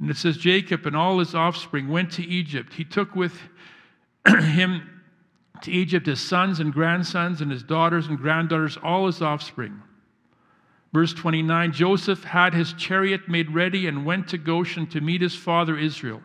And 0.00 0.10
it 0.10 0.16
says, 0.16 0.36
Jacob 0.36 0.86
and 0.86 0.96
all 0.96 1.18
his 1.18 1.34
offspring 1.34 1.88
went 1.88 2.12
to 2.12 2.24
Egypt. 2.26 2.74
He 2.74 2.84
took 2.84 3.14
with 3.14 3.38
him 4.28 4.90
to 5.62 5.70
Egypt 5.70 6.06
his 6.06 6.20
sons 6.20 6.60
and 6.60 6.72
grandsons, 6.72 7.40
and 7.40 7.50
his 7.50 7.62
daughters 7.62 8.06
and 8.06 8.18
granddaughters, 8.18 8.76
all 8.82 9.06
his 9.06 9.22
offspring. 9.22 9.82
Verse 10.92 11.12
29 11.12 11.72
Joseph 11.72 12.22
had 12.24 12.54
his 12.54 12.72
chariot 12.74 13.28
made 13.28 13.50
ready 13.52 13.86
and 13.86 14.06
went 14.06 14.28
to 14.28 14.38
Goshen 14.38 14.86
to 14.88 15.00
meet 15.00 15.20
his 15.22 15.34
father 15.34 15.76
Israel. 15.76 16.22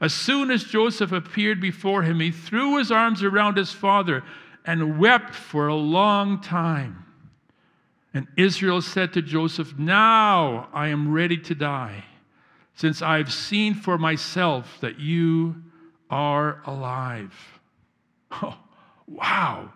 As 0.00 0.12
soon 0.12 0.50
as 0.50 0.64
Joseph 0.64 1.12
appeared 1.12 1.60
before 1.60 2.02
him, 2.02 2.20
he 2.20 2.30
threw 2.30 2.78
his 2.78 2.90
arms 2.90 3.22
around 3.22 3.56
his 3.56 3.72
father 3.72 4.24
and 4.66 4.98
wept 4.98 5.34
for 5.34 5.68
a 5.68 5.74
long 5.74 6.40
time. 6.40 7.04
And 8.12 8.26
Israel 8.36 8.82
said 8.82 9.12
to 9.14 9.22
Joseph, 9.22 9.78
Now 9.78 10.68
I 10.74 10.88
am 10.88 11.12
ready 11.12 11.38
to 11.38 11.54
die, 11.54 12.04
since 12.74 13.00
I've 13.00 13.32
seen 13.32 13.74
for 13.74 13.96
myself 13.96 14.78
that 14.80 14.98
you 14.98 15.62
are 16.12 16.62
alive. 16.66 17.34
Oh, 18.34 18.56
wow. 19.06 19.70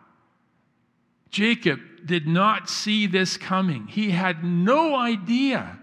Jacob 1.29 1.79
did 2.07 2.27
not 2.27 2.71
see 2.71 3.07
this 3.07 3.37
coming. 3.37 3.87
He 3.87 4.13
had 4.13 4.43
no 4.43 4.95
idea. 4.95 5.79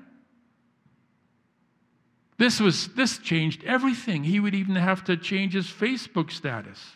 This 2.40 2.60
was 2.60 2.88
this 2.96 3.20
changed 3.20 3.64
everything. 3.64 4.24
He 4.24 4.40
would 4.40 4.56
even 4.56 4.74
have 4.76 5.04
to 5.04 5.16
change 5.16 5.54
his 5.54 5.68
Facebook 5.68 6.32
status. 6.32 6.94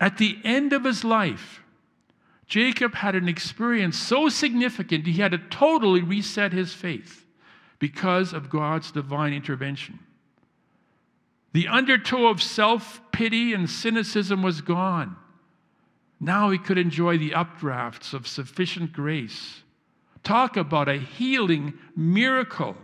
At 0.00 0.16
the 0.16 0.38
end 0.44 0.72
of 0.72 0.84
his 0.84 1.04
life, 1.04 1.60
Jacob 2.46 2.94
had 2.94 3.14
an 3.14 3.28
experience 3.28 3.98
so 3.98 4.30
significant 4.30 5.06
he 5.06 5.20
had 5.20 5.32
to 5.32 5.38
totally 5.50 6.00
reset 6.00 6.54
his 6.54 6.72
faith 6.72 7.26
because 7.78 8.32
of 8.32 8.48
God's 8.48 8.90
divine 8.90 9.34
intervention. 9.34 9.98
The 11.52 11.68
undertow 11.68 12.28
of 12.28 12.42
self 12.42 13.00
pity 13.12 13.52
and 13.52 13.68
cynicism 13.68 14.42
was 14.42 14.60
gone. 14.60 15.16
Now 16.20 16.50
he 16.50 16.58
could 16.58 16.78
enjoy 16.78 17.18
the 17.18 17.30
updrafts 17.30 18.12
of 18.12 18.26
sufficient 18.26 18.92
grace. 18.92 19.62
Talk 20.24 20.56
about 20.56 20.88
a 20.88 20.98
healing 20.98 21.74
miracle. 21.96 22.76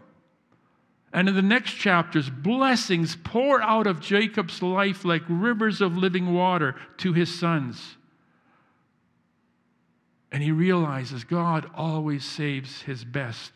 And 1.12 1.28
in 1.28 1.35
the 1.35 1.42
next 1.42 1.75
chapters, 1.75 2.28
blessings 2.30 3.16
pour 3.23 3.62
out 3.62 3.87
of 3.87 4.00
Jacob's 4.00 4.62
life 4.62 5.04
like 5.04 5.23
rivers 5.28 5.80
of 5.80 5.97
living 5.97 6.35
water 6.35 6.75
to 6.99 7.12
his 7.12 7.33
sons. 7.33 7.97
And 10.33 10.42
he 10.42 10.50
realizes 10.50 11.23
God 11.23 11.71
always 11.76 12.25
saves 12.25 12.83
his 12.83 13.04
best 13.04 13.52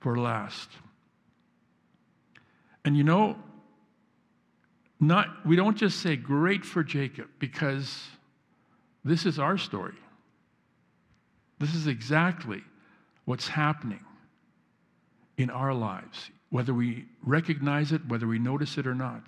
for 0.00 0.16
last. 0.16 0.70
And 2.84 2.96
you 2.96 3.04
know, 3.04 3.36
not, 5.00 5.46
we 5.46 5.56
don't 5.56 5.76
just 5.76 6.00
say 6.00 6.16
great 6.16 6.64
for 6.64 6.82
Jacob 6.82 7.28
because 7.38 8.04
this 9.04 9.26
is 9.26 9.38
our 9.38 9.56
story. 9.56 9.94
This 11.58 11.74
is 11.74 11.86
exactly 11.86 12.62
what's 13.24 13.48
happening 13.48 14.00
in 15.36 15.50
our 15.50 15.72
lives, 15.72 16.30
whether 16.50 16.74
we 16.74 17.06
recognize 17.22 17.92
it, 17.92 18.06
whether 18.08 18.26
we 18.26 18.38
notice 18.38 18.76
it 18.78 18.86
or 18.86 18.94
not. 18.94 19.22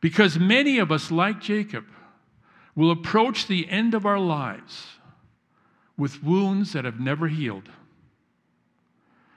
Because 0.00 0.38
many 0.38 0.78
of 0.78 0.90
us, 0.90 1.10
like 1.10 1.40
Jacob, 1.40 1.84
will 2.74 2.90
approach 2.90 3.46
the 3.46 3.68
end 3.68 3.94
of 3.94 4.04
our 4.04 4.18
lives 4.18 4.86
with 5.96 6.22
wounds 6.22 6.72
that 6.72 6.84
have 6.84 6.98
never 6.98 7.28
healed. 7.28 7.68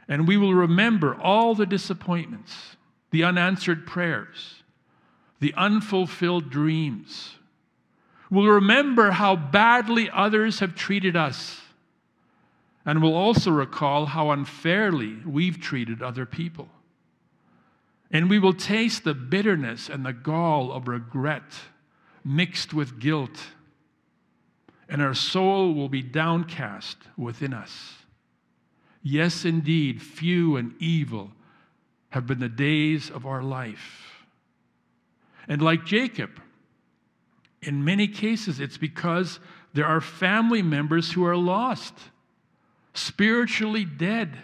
And 0.07 0.27
we 0.27 0.37
will 0.37 0.53
remember 0.53 1.15
all 1.15 1.53
the 1.53 1.65
disappointments, 1.65 2.77
the 3.11 3.23
unanswered 3.23 3.85
prayers, 3.85 4.63
the 5.39 5.53
unfulfilled 5.55 6.49
dreams, 6.49 7.35
We'll 8.29 8.47
remember 8.47 9.11
how 9.11 9.35
badly 9.35 10.09
others 10.09 10.59
have 10.59 10.75
treated 10.75 11.15
us. 11.15 11.61
And 12.85 13.01
we'll 13.01 13.15
also 13.15 13.51
recall 13.51 14.07
how 14.07 14.31
unfairly 14.31 15.17
we've 15.25 15.59
treated 15.59 16.01
other 16.01 16.25
people. 16.25 16.69
And 18.11 18.29
we 18.29 18.39
will 18.39 18.53
taste 18.53 19.03
the 19.03 19.13
bitterness 19.13 19.89
and 19.89 20.05
the 20.05 20.13
gall 20.13 20.71
of 20.71 20.87
regret 20.87 21.43
mixed 22.23 22.73
with 22.73 22.99
guilt. 22.99 23.39
And 24.87 25.01
our 25.01 25.15
soul 25.15 25.73
will 25.73 25.89
be 25.89 26.03
downcast 26.03 26.97
within 27.17 27.53
us. 27.53 27.93
Yes, 29.01 29.45
indeed, 29.45 30.01
few 30.01 30.55
and 30.55 30.73
evil 30.79 31.31
have 32.09 32.27
been 32.27 32.39
the 32.39 32.49
days 32.49 33.09
of 33.09 33.25
our 33.25 33.41
life. 33.41 34.14
And 35.47 35.61
like 35.61 35.85
Jacob, 35.85 36.31
in 37.61 37.83
many 37.83 38.07
cases, 38.07 38.59
it's 38.59 38.77
because 38.77 39.39
there 39.73 39.85
are 39.85 40.01
family 40.01 40.61
members 40.61 41.11
who 41.11 41.25
are 41.25 41.37
lost, 41.37 41.93
spiritually 42.93 43.85
dead 43.85 44.37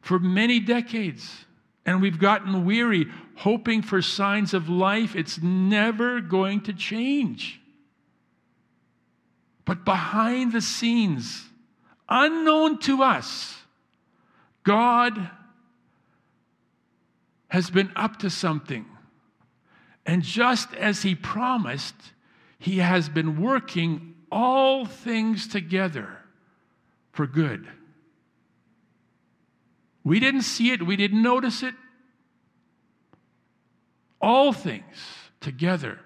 for 0.00 0.18
many 0.18 0.60
decades. 0.60 1.46
And 1.86 2.02
we've 2.02 2.18
gotten 2.18 2.64
weary 2.64 3.06
hoping 3.36 3.82
for 3.82 4.02
signs 4.02 4.52
of 4.52 4.68
life. 4.68 5.16
It's 5.16 5.40
never 5.42 6.20
going 6.20 6.60
to 6.62 6.72
change. 6.72 7.60
But 9.64 9.84
behind 9.84 10.52
the 10.52 10.60
scenes, 10.60 11.44
unknown 12.08 12.78
to 12.80 13.02
us, 13.02 13.56
God 14.62 15.30
has 17.48 17.70
been 17.70 17.90
up 17.96 18.18
to 18.18 18.30
something. 18.30 18.84
And 20.10 20.24
just 20.24 20.74
as 20.74 21.02
He 21.02 21.14
promised, 21.14 21.94
He 22.58 22.78
has 22.78 23.08
been 23.08 23.40
working 23.40 24.16
all 24.32 24.84
things 24.84 25.46
together 25.46 26.18
for 27.12 27.28
good. 27.28 27.68
We 30.02 30.18
didn't 30.18 30.42
see 30.42 30.72
it, 30.72 30.84
we 30.84 30.96
didn't 30.96 31.22
notice 31.22 31.62
it. 31.62 31.76
All 34.20 34.52
things 34.52 34.96
together 35.40 36.00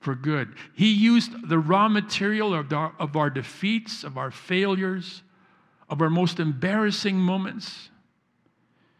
for 0.00 0.16
good. 0.16 0.56
He 0.74 0.92
used 0.92 1.48
the 1.48 1.60
raw 1.60 1.88
material 1.88 2.52
of 2.52 2.72
our, 2.72 2.96
of 2.98 3.14
our 3.14 3.30
defeats, 3.30 4.02
of 4.02 4.18
our 4.18 4.32
failures, 4.32 5.22
of 5.88 6.02
our 6.02 6.10
most 6.10 6.40
embarrassing 6.40 7.14
moments. 7.14 7.90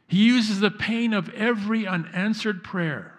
He 0.07 0.25
uses 0.25 0.61
the 0.61 0.71
pain 0.71 1.15
of 1.15 1.31
every 1.31 1.85
unanswered 1.85 2.63
prayer. 2.63 3.17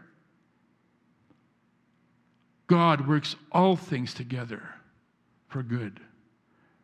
God 2.71 3.05
works 3.05 3.35
all 3.51 3.75
things 3.75 4.13
together 4.13 4.63
for 5.49 5.61
good. 5.61 5.99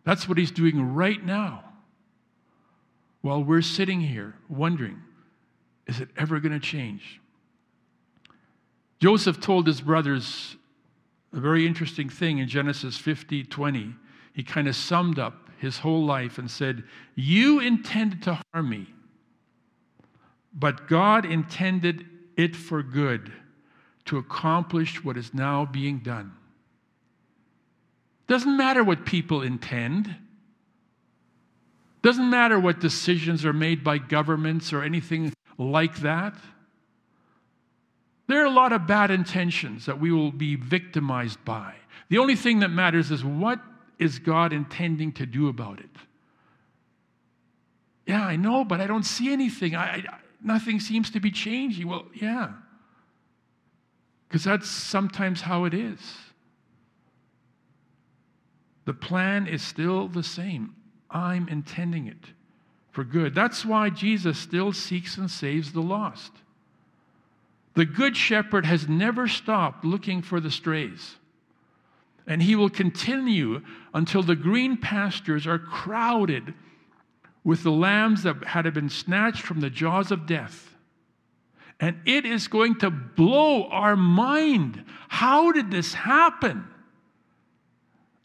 That's 0.03 0.27
what 0.27 0.37
He's 0.37 0.51
doing 0.51 0.93
right 0.93 1.25
now 1.25 1.63
while 3.21 3.41
we're 3.41 3.61
sitting 3.61 4.01
here 4.01 4.35
wondering, 4.49 5.01
is 5.85 6.01
it 6.01 6.09
ever 6.17 6.41
going 6.41 6.51
to 6.51 6.59
change? 6.59 7.21
Joseph 8.99 9.39
told 9.39 9.65
his 9.65 9.79
brothers 9.79 10.57
a 11.31 11.39
very 11.39 11.65
interesting 11.65 12.09
thing 12.09 12.39
in 12.39 12.49
Genesis 12.49 12.97
50 12.97 13.45
20. 13.45 13.95
He 14.33 14.43
kind 14.43 14.67
of 14.67 14.75
summed 14.75 15.17
up 15.17 15.49
his 15.57 15.77
whole 15.77 16.03
life 16.03 16.37
and 16.37 16.51
said, 16.51 16.83
You 17.15 17.61
intended 17.61 18.23
to 18.23 18.41
harm 18.53 18.69
me, 18.69 18.87
but 20.53 20.89
God 20.89 21.25
intended 21.25 22.05
it 22.35 22.57
for 22.57 22.83
good 22.83 23.31
to 24.07 24.17
accomplish 24.17 25.03
what 25.03 25.17
is 25.17 25.33
now 25.33 25.65
being 25.65 25.99
done. 25.99 26.33
Doesn't 28.27 28.57
matter 28.57 28.83
what 28.83 29.05
people 29.05 29.41
intend. 29.41 30.15
Doesn't 32.01 32.29
matter 32.29 32.59
what 32.59 32.79
decisions 32.79 33.45
are 33.45 33.53
made 33.53 33.83
by 33.83 33.97
governments 33.97 34.73
or 34.73 34.83
anything 34.83 35.33
like 35.57 35.97
that. 35.99 36.35
There 38.27 38.41
are 38.41 38.45
a 38.45 38.49
lot 38.49 38.73
of 38.73 38.85
bad 38.85 39.09
intentions 39.09 39.85
that 39.85 39.99
we 39.99 40.11
will 40.11 40.31
be 40.31 40.55
victimized 40.55 41.43
by. 41.45 41.75
The 42.09 42.17
only 42.17 42.35
thing 42.35 42.59
that 42.59 42.69
matters 42.69 43.09
is 43.11 43.23
what 43.23 43.59
is 43.99 44.19
God 44.19 44.53
intending 44.53 45.13
to 45.13 45.25
do 45.25 45.47
about 45.47 45.79
it? 45.79 45.89
Yeah, 48.05 48.23
I 48.23 48.35
know, 48.35 48.63
but 48.63 48.79
I 48.79 48.87
don't 48.87 49.03
see 49.03 49.33
anything. 49.33 49.75
I, 49.75 49.83
I 49.83 50.03
nothing 50.41 50.79
seems 50.79 51.09
to 51.11 51.19
be 51.19 51.31
changing. 51.31 51.87
Well, 51.87 52.05
yeah. 52.13 52.53
Because 54.27 54.43
that's 54.43 54.69
sometimes 54.69 55.41
how 55.41 55.65
it 55.65 55.73
is. 55.73 55.99
The 58.85 58.93
plan 58.93 59.47
is 59.47 59.61
still 59.61 60.07
the 60.07 60.23
same. 60.23 60.75
I'm 61.09 61.47
intending 61.49 62.07
it 62.07 62.31
for 62.91 63.03
good. 63.03 63.35
That's 63.35 63.65
why 63.65 63.89
Jesus 63.89 64.37
still 64.37 64.73
seeks 64.73 65.17
and 65.17 65.29
saves 65.29 65.71
the 65.71 65.81
lost. 65.81 66.31
The 67.75 67.85
Good 67.85 68.17
Shepherd 68.17 68.65
has 68.65 68.87
never 68.87 69.27
stopped 69.27 69.85
looking 69.85 70.21
for 70.21 70.39
the 70.39 70.49
strays. 70.49 71.17
And 72.25 72.41
he 72.41 72.55
will 72.55 72.69
continue 72.69 73.61
until 73.93 74.23
the 74.23 74.35
green 74.35 74.77
pastures 74.77 75.45
are 75.45 75.59
crowded 75.59 76.53
with 77.43 77.63
the 77.63 77.71
lambs 77.71 78.23
that 78.23 78.43
had 78.45 78.73
been 78.73 78.89
snatched 78.89 79.41
from 79.41 79.61
the 79.61 79.69
jaws 79.69 80.11
of 80.11 80.25
death. 80.25 80.73
And 81.79 81.99
it 82.05 82.25
is 82.25 82.47
going 82.47 82.79
to 82.79 82.89
blow 82.89 83.65
our 83.65 83.95
mind. 83.95 84.83
How 85.09 85.51
did 85.51 85.69
this 85.69 85.93
happen? 85.93 86.65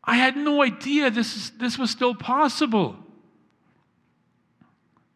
I 0.04 0.16
had 0.16 0.36
no 0.36 0.62
idea 0.62 1.10
this, 1.10 1.36
is, 1.36 1.50
this 1.58 1.78
was 1.78 1.90
still 1.90 2.14
possible. 2.14 2.96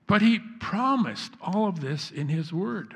But 0.06 0.22
he 0.22 0.38
promised 0.38 1.32
all 1.40 1.66
of 1.66 1.80
this 1.80 2.10
in 2.10 2.28
his 2.28 2.52
word. 2.52 2.94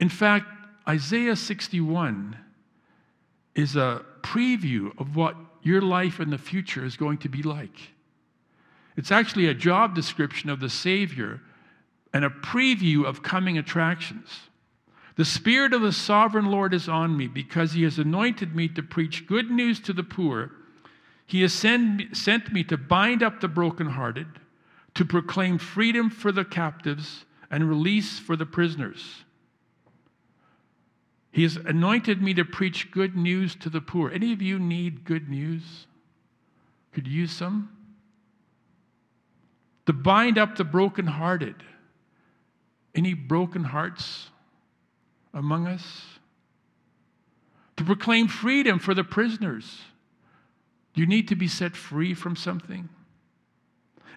In 0.00 0.08
fact, 0.08 0.46
Isaiah 0.88 1.36
61 1.36 2.36
is 3.54 3.76
a 3.76 4.04
preview 4.22 4.98
of 4.98 5.16
what 5.16 5.36
your 5.62 5.82
life 5.82 6.18
in 6.18 6.30
the 6.30 6.38
future 6.38 6.84
is 6.84 6.96
going 6.96 7.18
to 7.18 7.28
be 7.28 7.42
like. 7.42 7.92
It's 8.96 9.12
actually 9.12 9.46
a 9.46 9.54
job 9.54 9.94
description 9.94 10.50
of 10.50 10.60
the 10.60 10.70
Savior 10.70 11.40
and 12.18 12.24
a 12.24 12.30
preview 12.30 13.04
of 13.04 13.22
coming 13.22 13.56
attractions. 13.56 14.28
The 15.14 15.24
Spirit 15.24 15.72
of 15.72 15.82
the 15.82 15.92
sovereign 15.92 16.46
Lord 16.46 16.74
is 16.74 16.88
on 16.88 17.16
me 17.16 17.28
because 17.28 17.72
he 17.72 17.84
has 17.84 17.98
anointed 17.98 18.54
me 18.56 18.66
to 18.68 18.82
preach 18.82 19.26
good 19.26 19.50
news 19.50 19.78
to 19.80 19.92
the 19.92 20.02
poor. 20.02 20.50
He 21.26 21.42
has 21.42 21.52
send, 21.52 22.08
sent 22.12 22.52
me 22.52 22.64
to 22.64 22.76
bind 22.76 23.22
up 23.22 23.40
the 23.40 23.48
brokenhearted, 23.48 24.26
to 24.94 25.04
proclaim 25.04 25.58
freedom 25.58 26.10
for 26.10 26.32
the 26.32 26.44
captives 26.44 27.24
and 27.50 27.68
release 27.68 28.18
for 28.18 28.34
the 28.34 28.46
prisoners 28.46 29.24
he 31.38 31.44
has 31.44 31.56
anointed 31.56 32.20
me 32.22 32.34
to 32.34 32.44
preach 32.44 32.90
good 32.90 33.16
news 33.16 33.54
to 33.54 33.70
the 33.70 33.80
poor. 33.80 34.10
Any 34.10 34.32
of 34.32 34.42
you 34.42 34.58
need 34.58 35.04
good 35.04 35.28
news? 35.28 35.86
Could 36.92 37.06
use 37.06 37.30
some? 37.30 37.70
To 39.86 39.92
bind 39.92 40.36
up 40.36 40.56
the 40.56 40.64
brokenhearted. 40.64 41.54
Any 42.98 43.14
broken 43.14 43.62
hearts 43.62 44.28
among 45.32 45.68
us? 45.68 46.02
To 47.76 47.84
proclaim 47.84 48.26
freedom 48.26 48.80
for 48.80 48.92
the 48.92 49.04
prisoners. 49.04 49.82
You 50.96 51.06
need 51.06 51.28
to 51.28 51.36
be 51.36 51.46
set 51.46 51.76
free 51.76 52.12
from 52.12 52.34
something? 52.34 52.88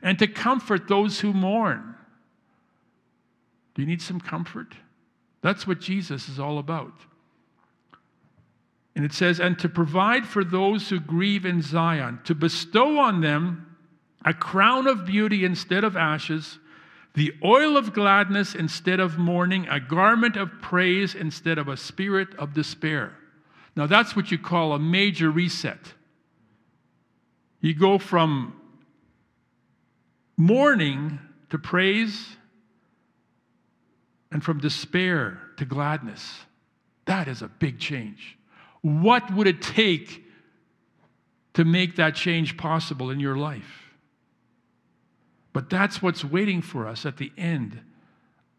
And 0.02 0.18
to 0.18 0.26
comfort 0.26 0.88
those 0.88 1.20
who 1.20 1.32
mourn. 1.32 1.94
Do 3.76 3.84
you 3.84 3.88
need 3.88 4.02
some 4.02 4.20
comfort? 4.20 4.74
That's 5.44 5.68
what 5.68 5.80
Jesus 5.80 6.28
is 6.28 6.40
all 6.40 6.58
about. 6.58 6.94
And 8.96 9.06
it 9.06 9.14
says, 9.14 9.40
and 9.40 9.60
to 9.60 9.70
provide 9.70 10.26
for 10.26 10.44
those 10.44 10.90
who 10.90 11.00
grieve 11.00 11.46
in 11.46 11.62
Zion, 11.62 12.20
to 12.24 12.34
bestow 12.34 12.98
on 12.98 13.22
them 13.22 13.78
a 14.26 14.34
crown 14.34 14.88
of 14.88 15.06
beauty 15.06 15.46
instead 15.46 15.84
of 15.84 15.96
ashes, 15.96 16.58
the 17.14 17.34
oil 17.44 17.76
of 17.76 17.94
gladness 17.94 18.56
instead 18.56 19.00
of 19.00 19.18
mourning, 19.18 19.68
a 19.68 19.80
garment 19.80 20.38
of 20.38 20.50
praise 20.62 21.14
instead 21.14 21.58
of 21.58 21.68
a 21.68 21.76
spirit 21.76 22.30
of 22.36 22.54
despair. 22.54 23.14
Now, 23.76 23.86
that's 23.86 24.16
what 24.16 24.32
you 24.32 24.38
call 24.38 24.74
a 24.74 24.80
major 24.80 25.30
reset. 25.30 25.94
You 27.60 27.74
go 27.74 27.98
from 27.98 28.56
mourning 30.38 31.20
to 31.50 31.58
praise 31.58 32.28
and 34.32 34.44
from 34.44 34.60
despair 34.60 35.42
to 35.58 35.66
gladness. 35.66 36.40
That 37.06 37.28
is 37.28 37.42
a 37.42 37.48
big 37.48 37.80
change. 37.80 38.38
What 38.82 39.34
would 39.34 39.48
it 39.48 39.62
take 39.62 40.24
to 41.54 41.66
make 41.66 41.98
that 41.98 42.16
change 42.16 42.58
possible 42.58 43.10
in 43.10 43.20
your 43.20 43.36
life? 43.36 43.81
But 45.54 45.70
that's 45.70 46.02
what's 46.02 46.24
waiting 46.24 46.62
for 46.62 46.88
us 46.88 47.06
at 47.06 47.18
the 47.18 47.32
end 47.38 47.80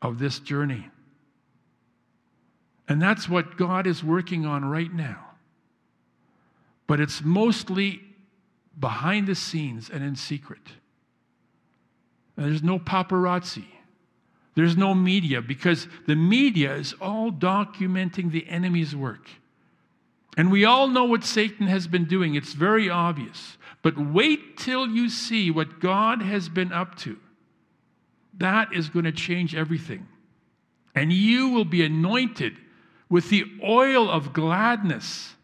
of 0.00 0.18
this 0.18 0.38
journey. 0.38 0.88
And 2.88 3.00
that's 3.00 3.28
what 3.28 3.56
God 3.56 3.86
is 3.86 4.04
working 4.04 4.44
on 4.44 4.64
right 4.64 4.92
now. 4.92 5.26
but 6.86 7.00
it's 7.00 7.22
mostly 7.24 8.02
behind 8.78 9.26
the 9.26 9.34
scenes 9.34 9.88
and 9.88 10.04
in 10.04 10.14
secret. 10.14 10.60
And 12.36 12.44
there's 12.46 12.62
no 12.62 12.78
paparazzi. 12.78 13.64
There's 14.54 14.76
no 14.76 14.94
media 14.94 15.40
because 15.40 15.88
the 16.06 16.16
media 16.16 16.74
is 16.74 16.92
all 17.00 17.32
documenting 17.32 18.30
the 18.30 18.46
enemy's 18.46 18.94
work. 18.94 19.26
And 20.36 20.50
we 20.52 20.66
all 20.66 20.86
know 20.88 21.04
what 21.04 21.24
Satan 21.24 21.66
has 21.66 21.86
been 21.86 22.04
doing, 22.04 22.34
it's 22.34 22.52
very 22.52 22.90
obvious. 22.90 23.56
But 23.82 23.98
wait 23.98 24.56
till 24.56 24.86
you 24.86 25.08
see 25.08 25.50
what 25.50 25.80
God 25.80 26.22
has 26.22 26.48
been 26.48 26.72
up 26.72 26.94
to. 26.98 27.18
That 28.38 28.72
is 28.72 28.88
going 28.88 29.04
to 29.04 29.12
change 29.12 29.54
everything. 29.54 30.06
And 30.94 31.12
you 31.12 31.48
will 31.48 31.64
be 31.64 31.84
anointed 31.84 32.56
with 33.08 33.28
the 33.28 33.44
oil 33.62 34.08
of 34.08 34.32
gladness. 34.32 35.34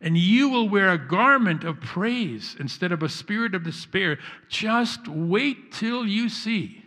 And 0.00 0.16
you 0.16 0.48
will 0.48 0.68
wear 0.68 0.90
a 0.90 0.98
garment 0.98 1.62
of 1.64 1.80
praise 1.80 2.56
instead 2.58 2.90
of 2.90 3.02
a 3.02 3.08
spirit 3.08 3.54
of 3.54 3.64
despair. 3.64 4.18
Just 4.48 5.06
wait 5.06 5.72
till 5.72 6.06
you 6.06 6.28
see 6.28 6.82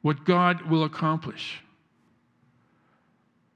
what 0.00 0.24
God 0.24 0.62
will 0.62 0.84
accomplish. 0.84 1.62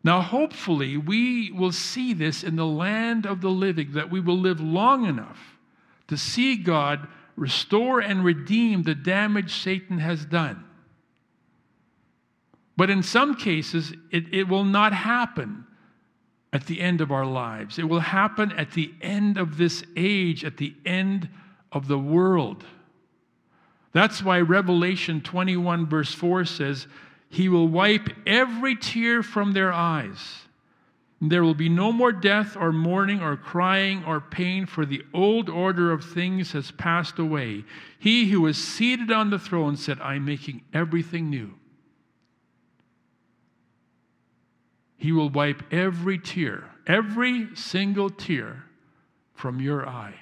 Now, 0.05 0.21
hopefully, 0.21 0.97
we 0.97 1.51
will 1.51 1.73
see 1.73 2.13
this 2.13 2.45
in 2.45 2.55
the 2.55 2.67
land 2.67 3.27
of 3.27 3.41
the 3.41 3.51
living, 3.51 3.93
that 3.93 4.11
we 4.11 4.21
will 4.21 4.39
live 4.39 4.61
long 4.61 5.05
enough 5.05 5.56
to 6.09 6.17
see 6.17 6.57
God 6.57 7.07
restore 7.37 8.01
and 8.01 8.25
redeem 8.25 8.83
the 8.83 8.95
damage 8.95 9.55
Satan 9.55 9.99
has 9.99 10.25
done. 10.25 10.65
But 12.77 12.91
in 12.91 13.03
some 13.03 13.35
cases, 13.35 13.93
it, 14.11 14.33
it 14.33 14.49
will 14.49 14.65
not 14.65 14.93
happen 14.93 15.67
at 16.53 16.67
the 16.67 16.81
end 16.81 17.01
of 17.01 17.11
our 17.11 17.27
lives. 17.27 17.79
It 17.79 17.89
will 17.89 18.01
happen 18.01 18.53
at 18.53 18.73
the 18.73 18.93
end 19.01 19.39
of 19.39 19.57
this 19.57 19.83
age, 19.97 20.45
at 20.45 20.57
the 20.57 20.75
end 20.85 21.29
of 21.73 21.89
the 21.89 21.99
world. 21.99 22.65
That's 23.93 24.23
why 24.23 24.41
Revelation 24.41 25.21
21, 25.23 25.87
verse 25.87 26.13
4 26.13 26.45
says, 26.45 26.87
he 27.29 27.49
will 27.49 27.69
wipe 27.69 28.09
every 28.27 28.77
tear 28.77 29.23
from 29.23 29.53
their 29.53 29.73
eyes. 29.73 30.46
There 31.21 31.43
will 31.43 31.55
be 31.55 31.71
no 31.71 31.93
more 31.93 32.13
death 32.13 32.57
or 32.57 32.73
mourning 32.73 33.23
or 33.23 33.37
crying 33.37 34.05
or 34.05 34.21
pain, 34.21 34.67
for 34.67 34.85
the 34.85 35.03
old 35.15 35.49
order 35.49 35.91
of 35.91 36.05
things 36.05 36.53
has 36.53 36.71
passed 36.73 37.19
away. 37.19 37.65
He 37.99 38.31
who 38.31 38.43
was 38.43 38.63
seated 38.63 39.11
on 39.11 39.31
the 39.31 39.39
throne 39.39 39.77
said, 39.77 39.99
I'm 40.01 40.27
making 40.27 40.63
everything 40.75 41.31
new. 41.31 41.55
He 44.99 45.11
will 45.13 45.31
wipe 45.31 45.63
every 45.73 46.19
tear, 46.19 46.71
every 46.87 47.55
single 47.55 48.11
tear 48.11 48.65
from 49.35 49.61
your 49.61 49.89
eye. 49.89 50.15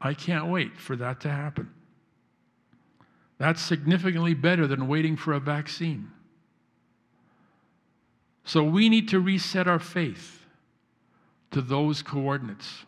I 0.00 0.14
can't 0.14 0.48
wait 0.48 0.76
for 0.76 0.96
that 0.96 1.20
to 1.20 1.30
happen. 1.30 1.70
That's 3.38 3.62
significantly 3.62 4.34
better 4.34 4.66
than 4.66 4.88
waiting 4.88 5.16
for 5.16 5.32
a 5.32 5.40
vaccine. 5.40 6.10
So 8.44 8.62
we 8.64 8.88
need 8.88 9.08
to 9.08 9.20
reset 9.20 9.68
our 9.68 9.78
faith 9.78 10.44
to 11.52 11.60
those 11.60 12.02
coordinates. 12.02 12.84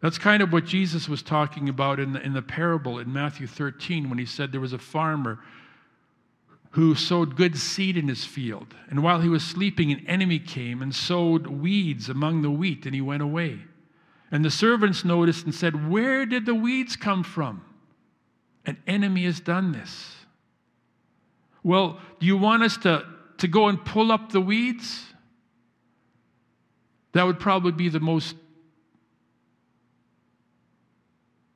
That's 0.00 0.18
kind 0.18 0.42
of 0.42 0.52
what 0.52 0.66
Jesus 0.66 1.08
was 1.08 1.22
talking 1.22 1.68
about 1.68 1.98
in 1.98 2.12
the, 2.12 2.20
in 2.20 2.34
the 2.34 2.42
parable 2.42 2.98
in 2.98 3.12
Matthew 3.12 3.46
13 3.46 4.10
when 4.10 4.18
he 4.18 4.26
said 4.26 4.52
there 4.52 4.60
was 4.60 4.74
a 4.74 4.78
farmer 4.78 5.40
who 6.72 6.94
sowed 6.94 7.36
good 7.36 7.56
seed 7.56 7.96
in 7.96 8.08
his 8.08 8.24
field. 8.24 8.74
And 8.90 9.02
while 9.02 9.20
he 9.20 9.28
was 9.28 9.44
sleeping, 9.44 9.92
an 9.92 10.04
enemy 10.08 10.40
came 10.40 10.82
and 10.82 10.94
sowed 10.94 11.46
weeds 11.46 12.08
among 12.08 12.42
the 12.42 12.50
wheat, 12.50 12.84
and 12.84 12.94
he 12.94 13.00
went 13.00 13.22
away. 13.22 13.60
And 14.32 14.44
the 14.44 14.50
servants 14.50 15.04
noticed 15.04 15.44
and 15.44 15.54
said, 15.54 15.88
Where 15.88 16.26
did 16.26 16.46
the 16.46 16.54
weeds 16.54 16.96
come 16.96 17.22
from? 17.22 17.64
An 18.66 18.76
enemy 18.88 19.24
has 19.24 19.38
done 19.38 19.70
this. 19.70 20.16
Well, 21.62 22.00
do 22.18 22.26
you 22.26 22.36
want 22.36 22.64
us 22.64 22.76
to, 22.78 23.06
to 23.38 23.48
go 23.48 23.68
and 23.68 23.82
pull 23.84 24.12
up 24.12 24.32
the 24.32 24.40
weeds? 24.40 25.04
That 27.12 27.24
would 27.24 27.38
probably 27.38 27.72
be 27.72 27.88
the 27.88 28.00
most 28.00 28.36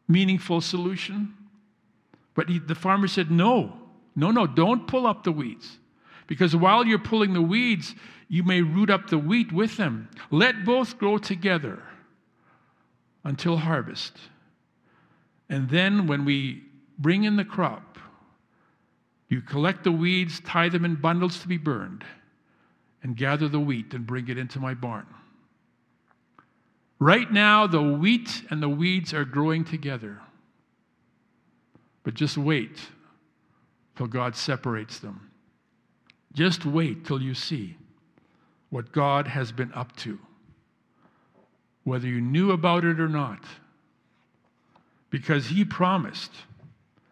meaningful 0.07 0.61
solution. 0.61 1.35
But 2.35 2.49
he, 2.49 2.59
the 2.59 2.75
farmer 2.75 3.09
said, 3.09 3.31
No, 3.31 3.73
no, 4.15 4.31
no, 4.31 4.47
don't 4.47 4.87
pull 4.87 5.07
up 5.07 5.25
the 5.25 5.33
weeds. 5.33 5.79
Because 6.27 6.55
while 6.55 6.87
you're 6.87 6.99
pulling 6.99 7.33
the 7.33 7.43
weeds, 7.43 7.95
you 8.29 8.43
may 8.43 8.61
root 8.61 8.91
up 8.91 9.09
the 9.09 9.19
wheat 9.19 9.51
with 9.53 9.77
them. 9.77 10.11
Let 10.31 10.65
both 10.65 10.99
grow 10.99 11.19
together 11.19 11.83
until 13.25 13.57
harvest. 13.57 14.17
And 15.49 15.71
then 15.71 16.07
when 16.07 16.25
we 16.25 16.63
bring 16.99 17.25
in 17.25 17.37
the 17.37 17.45
crop. 17.45 17.88
You 19.29 19.43
collect 19.43 19.85
the 19.85 19.93
weeds, 19.93 20.41
tie 20.41 20.69
them 20.69 20.85
in 20.85 20.97
bundles 20.97 21.41
to 21.41 21.49
be 21.49 21.59
burned, 21.59 22.05
and 23.03 23.17
gather 23.17 23.49
the 23.49 23.61
wheat 23.61 23.93
and 23.93 24.07
bring 24.07 24.29
it 24.29 24.39
into 24.39 24.59
my 24.59 24.75
barn. 24.75 25.07
Right 26.99 27.31
now, 27.31 27.67
the 27.67 27.83
wheat 27.83 28.43
and 28.51 28.63
the 28.63 28.69
weeds 28.69 29.15
are 29.15 29.25
growing 29.25 29.65
together. 29.65 30.21
But 32.03 32.15
just 32.15 32.39
wait 32.39 32.79
till 33.97 34.07
God 34.07 34.35
separates 34.35 34.99
them. 34.99 35.31
Just 36.33 36.65
wait 36.65 37.05
till 37.05 37.23
you 37.23 37.35
see 37.35 37.77
what 38.71 38.93
God 38.93 39.29
has 39.29 39.53
been 39.53 39.73
up 39.75 39.95
to, 39.97 40.19
whether 41.85 42.07
you 42.07 42.21
knew 42.21 42.51
about 42.51 42.85
it 42.85 42.99
or 42.99 43.09
not. 43.09 43.45
Because 45.11 45.47
He 45.47 45.65
promised 45.65 46.33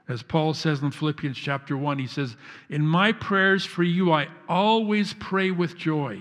as 0.09 0.23
Paul 0.23 0.55
says 0.55 0.83
in 0.83 0.93
Philippians 0.93 1.37
chapter 1.37 1.77
1, 1.77 1.99
he 1.99 2.07
says, 2.07 2.37
In 2.69 2.87
my 2.87 3.13
prayers 3.13 3.65
for 3.65 3.83
you, 3.83 4.13
I 4.13 4.29
always 4.49 5.15
pray 5.15 5.51
with 5.51 5.77
joy, 5.77 6.21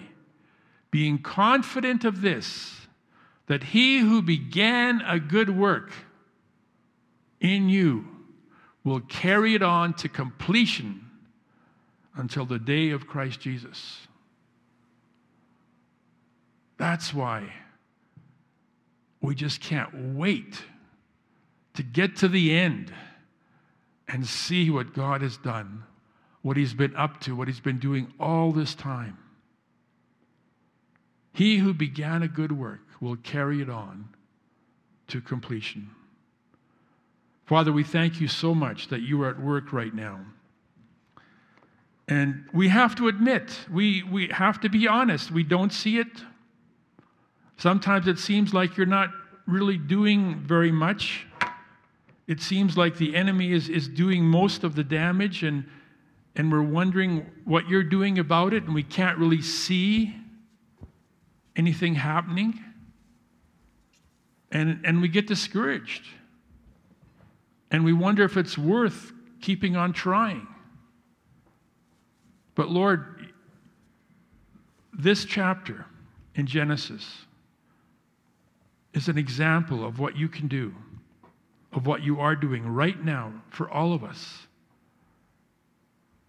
being 0.89 1.19
confident 1.19 2.03
of 2.03 2.21
this, 2.21 2.87
that 3.47 3.63
he 3.63 3.99
who 3.99 4.23
began 4.23 5.01
a 5.01 5.19
good 5.19 5.55
work 5.55 5.91
in 7.39 7.69
you 7.69 8.07
will 8.83 9.01
carry 9.01 9.53
it 9.53 9.61
on 9.61 9.93
to 9.93 10.09
completion 10.09 11.05
until 12.15 12.45
the 12.45 12.59
day 12.59 12.89
of 12.89 13.05
Christ 13.05 13.39
Jesus. 13.39 14.07
That's 16.77 17.13
why 17.13 17.51
we 19.21 19.35
just 19.35 19.61
can't 19.61 20.15
wait 20.15 20.63
to 21.75 21.83
get 21.83 22.15
to 22.17 22.27
the 22.27 22.51
end 22.55 22.91
and 24.07 24.25
see 24.25 24.69
what 24.69 24.93
God 24.93 25.21
has 25.21 25.37
done, 25.37 25.83
what 26.41 26.57
He's 26.57 26.73
been 26.73 26.95
up 26.95 27.19
to, 27.21 27.35
what 27.35 27.47
He's 27.47 27.59
been 27.59 27.79
doing 27.79 28.13
all 28.19 28.51
this 28.51 28.75
time. 28.75 29.17
He 31.33 31.57
who 31.57 31.73
began 31.73 32.23
a 32.23 32.27
good 32.27 32.51
work 32.51 32.81
will 33.01 33.17
carry 33.17 33.61
it 33.61 33.69
on 33.69 34.09
to 35.07 35.21
completion. 35.21 35.89
Father, 37.45 37.71
we 37.71 37.83
thank 37.83 38.19
you 38.19 38.27
so 38.27 38.55
much 38.55 38.87
that 38.87 39.01
you 39.01 39.21
are 39.21 39.29
at 39.29 39.39
work 39.39 39.71
right 39.71 39.93
now. 39.93 40.19
And 42.07 42.45
we 42.53 42.69
have 42.69 42.95
to 42.95 43.07
admit, 43.07 43.59
we, 43.71 44.03
we 44.03 44.27
have 44.29 44.61
to 44.61 44.69
be 44.69 44.87
honest, 44.87 45.31
we 45.31 45.43
don't 45.43 45.73
see 45.73 45.97
it. 45.97 46.07
Sometimes 47.57 48.07
it 48.07 48.19
seems 48.19 48.53
like 48.53 48.77
you're 48.77 48.85
not 48.85 49.09
really 49.47 49.77
doing 49.77 50.39
very 50.39 50.71
much 50.71 51.25
it 52.27 52.41
seems 52.41 52.75
like 52.75 52.97
the 52.97 53.15
enemy 53.15 53.51
is, 53.51 53.69
is 53.69 53.87
doing 53.87 54.23
most 54.23 54.63
of 54.63 54.75
the 54.75 54.83
damage, 54.83 55.43
and, 55.43 55.65
and 56.35 56.51
we're 56.51 56.63
wondering 56.63 57.29
what 57.43 57.69
you're 57.69 57.83
doing 57.83 58.17
about 58.17 58.53
it, 58.53 58.63
and 58.63 58.73
we 58.73 58.83
can't 58.83 59.17
really 59.17 59.41
see 59.41 60.15
anything 61.55 61.95
happening. 61.95 62.59
And, 64.51 64.81
and 64.85 65.01
we 65.01 65.07
get 65.07 65.27
discouraged. 65.27 66.05
And 67.69 67.83
we 67.83 67.93
wonder 67.93 68.23
if 68.23 68.37
it's 68.37 68.57
worth 68.57 69.11
keeping 69.41 69.75
on 69.75 69.93
trying. 69.93 70.47
But 72.55 72.69
Lord, 72.69 73.33
this 74.93 75.25
chapter 75.25 75.85
in 76.35 76.47
Genesis 76.47 77.25
is 78.93 79.09
an 79.09 79.17
example 79.17 79.85
of 79.85 79.99
what 79.99 80.15
you 80.15 80.29
can 80.29 80.47
do 80.47 80.73
of 81.75 81.85
what 81.85 82.01
you 82.01 82.21
are 82.21 82.35
doing 82.35 82.65
right 82.65 83.03
now 83.03 83.33
for 83.49 83.69
all 83.69 83.93
of 83.93 84.03
us. 84.03 84.47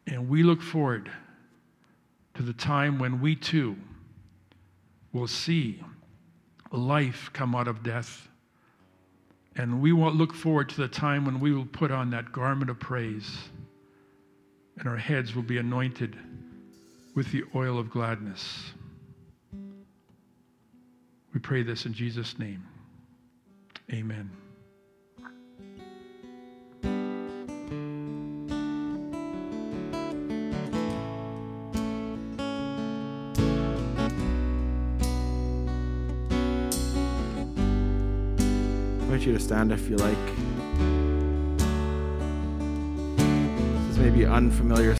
And 0.06 0.28
we 0.28 0.42
look 0.42 0.60
forward 0.60 1.10
to 2.34 2.42
the 2.42 2.52
time 2.52 2.98
when 2.98 3.20
we 3.20 3.36
too 3.36 3.76
will 5.12 5.28
see 5.28 5.82
life 6.72 7.30
come 7.32 7.54
out 7.54 7.68
of 7.68 7.82
death. 7.82 8.28
And 9.54 9.80
we 9.80 9.92
will 9.92 10.12
look 10.12 10.34
forward 10.34 10.68
to 10.70 10.76
the 10.76 10.88
time 10.88 11.24
when 11.24 11.40
we 11.40 11.52
will 11.52 11.64
put 11.64 11.90
on 11.90 12.10
that 12.10 12.32
garment 12.32 12.70
of 12.70 12.78
praise 12.78 13.48
and 14.78 14.88
our 14.88 14.96
heads 14.96 15.34
will 15.34 15.42
be 15.42 15.58
anointed 15.58 16.16
with 17.14 17.30
the 17.32 17.44
oil 17.54 17.78
of 17.78 17.88
gladness. 17.88 18.72
We 21.32 21.40
pray 21.40 21.62
this 21.62 21.86
in 21.86 21.94
Jesus' 21.94 22.38
name. 22.38 22.62
Amen. 23.92 24.30
You 39.26 39.32
to 39.32 39.40
stand 39.40 39.72
if 39.72 39.90
you 39.90 39.96
like. 39.96 40.26
This 43.16 43.90
is 43.90 43.98
maybe 43.98 44.24
unfamiliar 44.24 44.94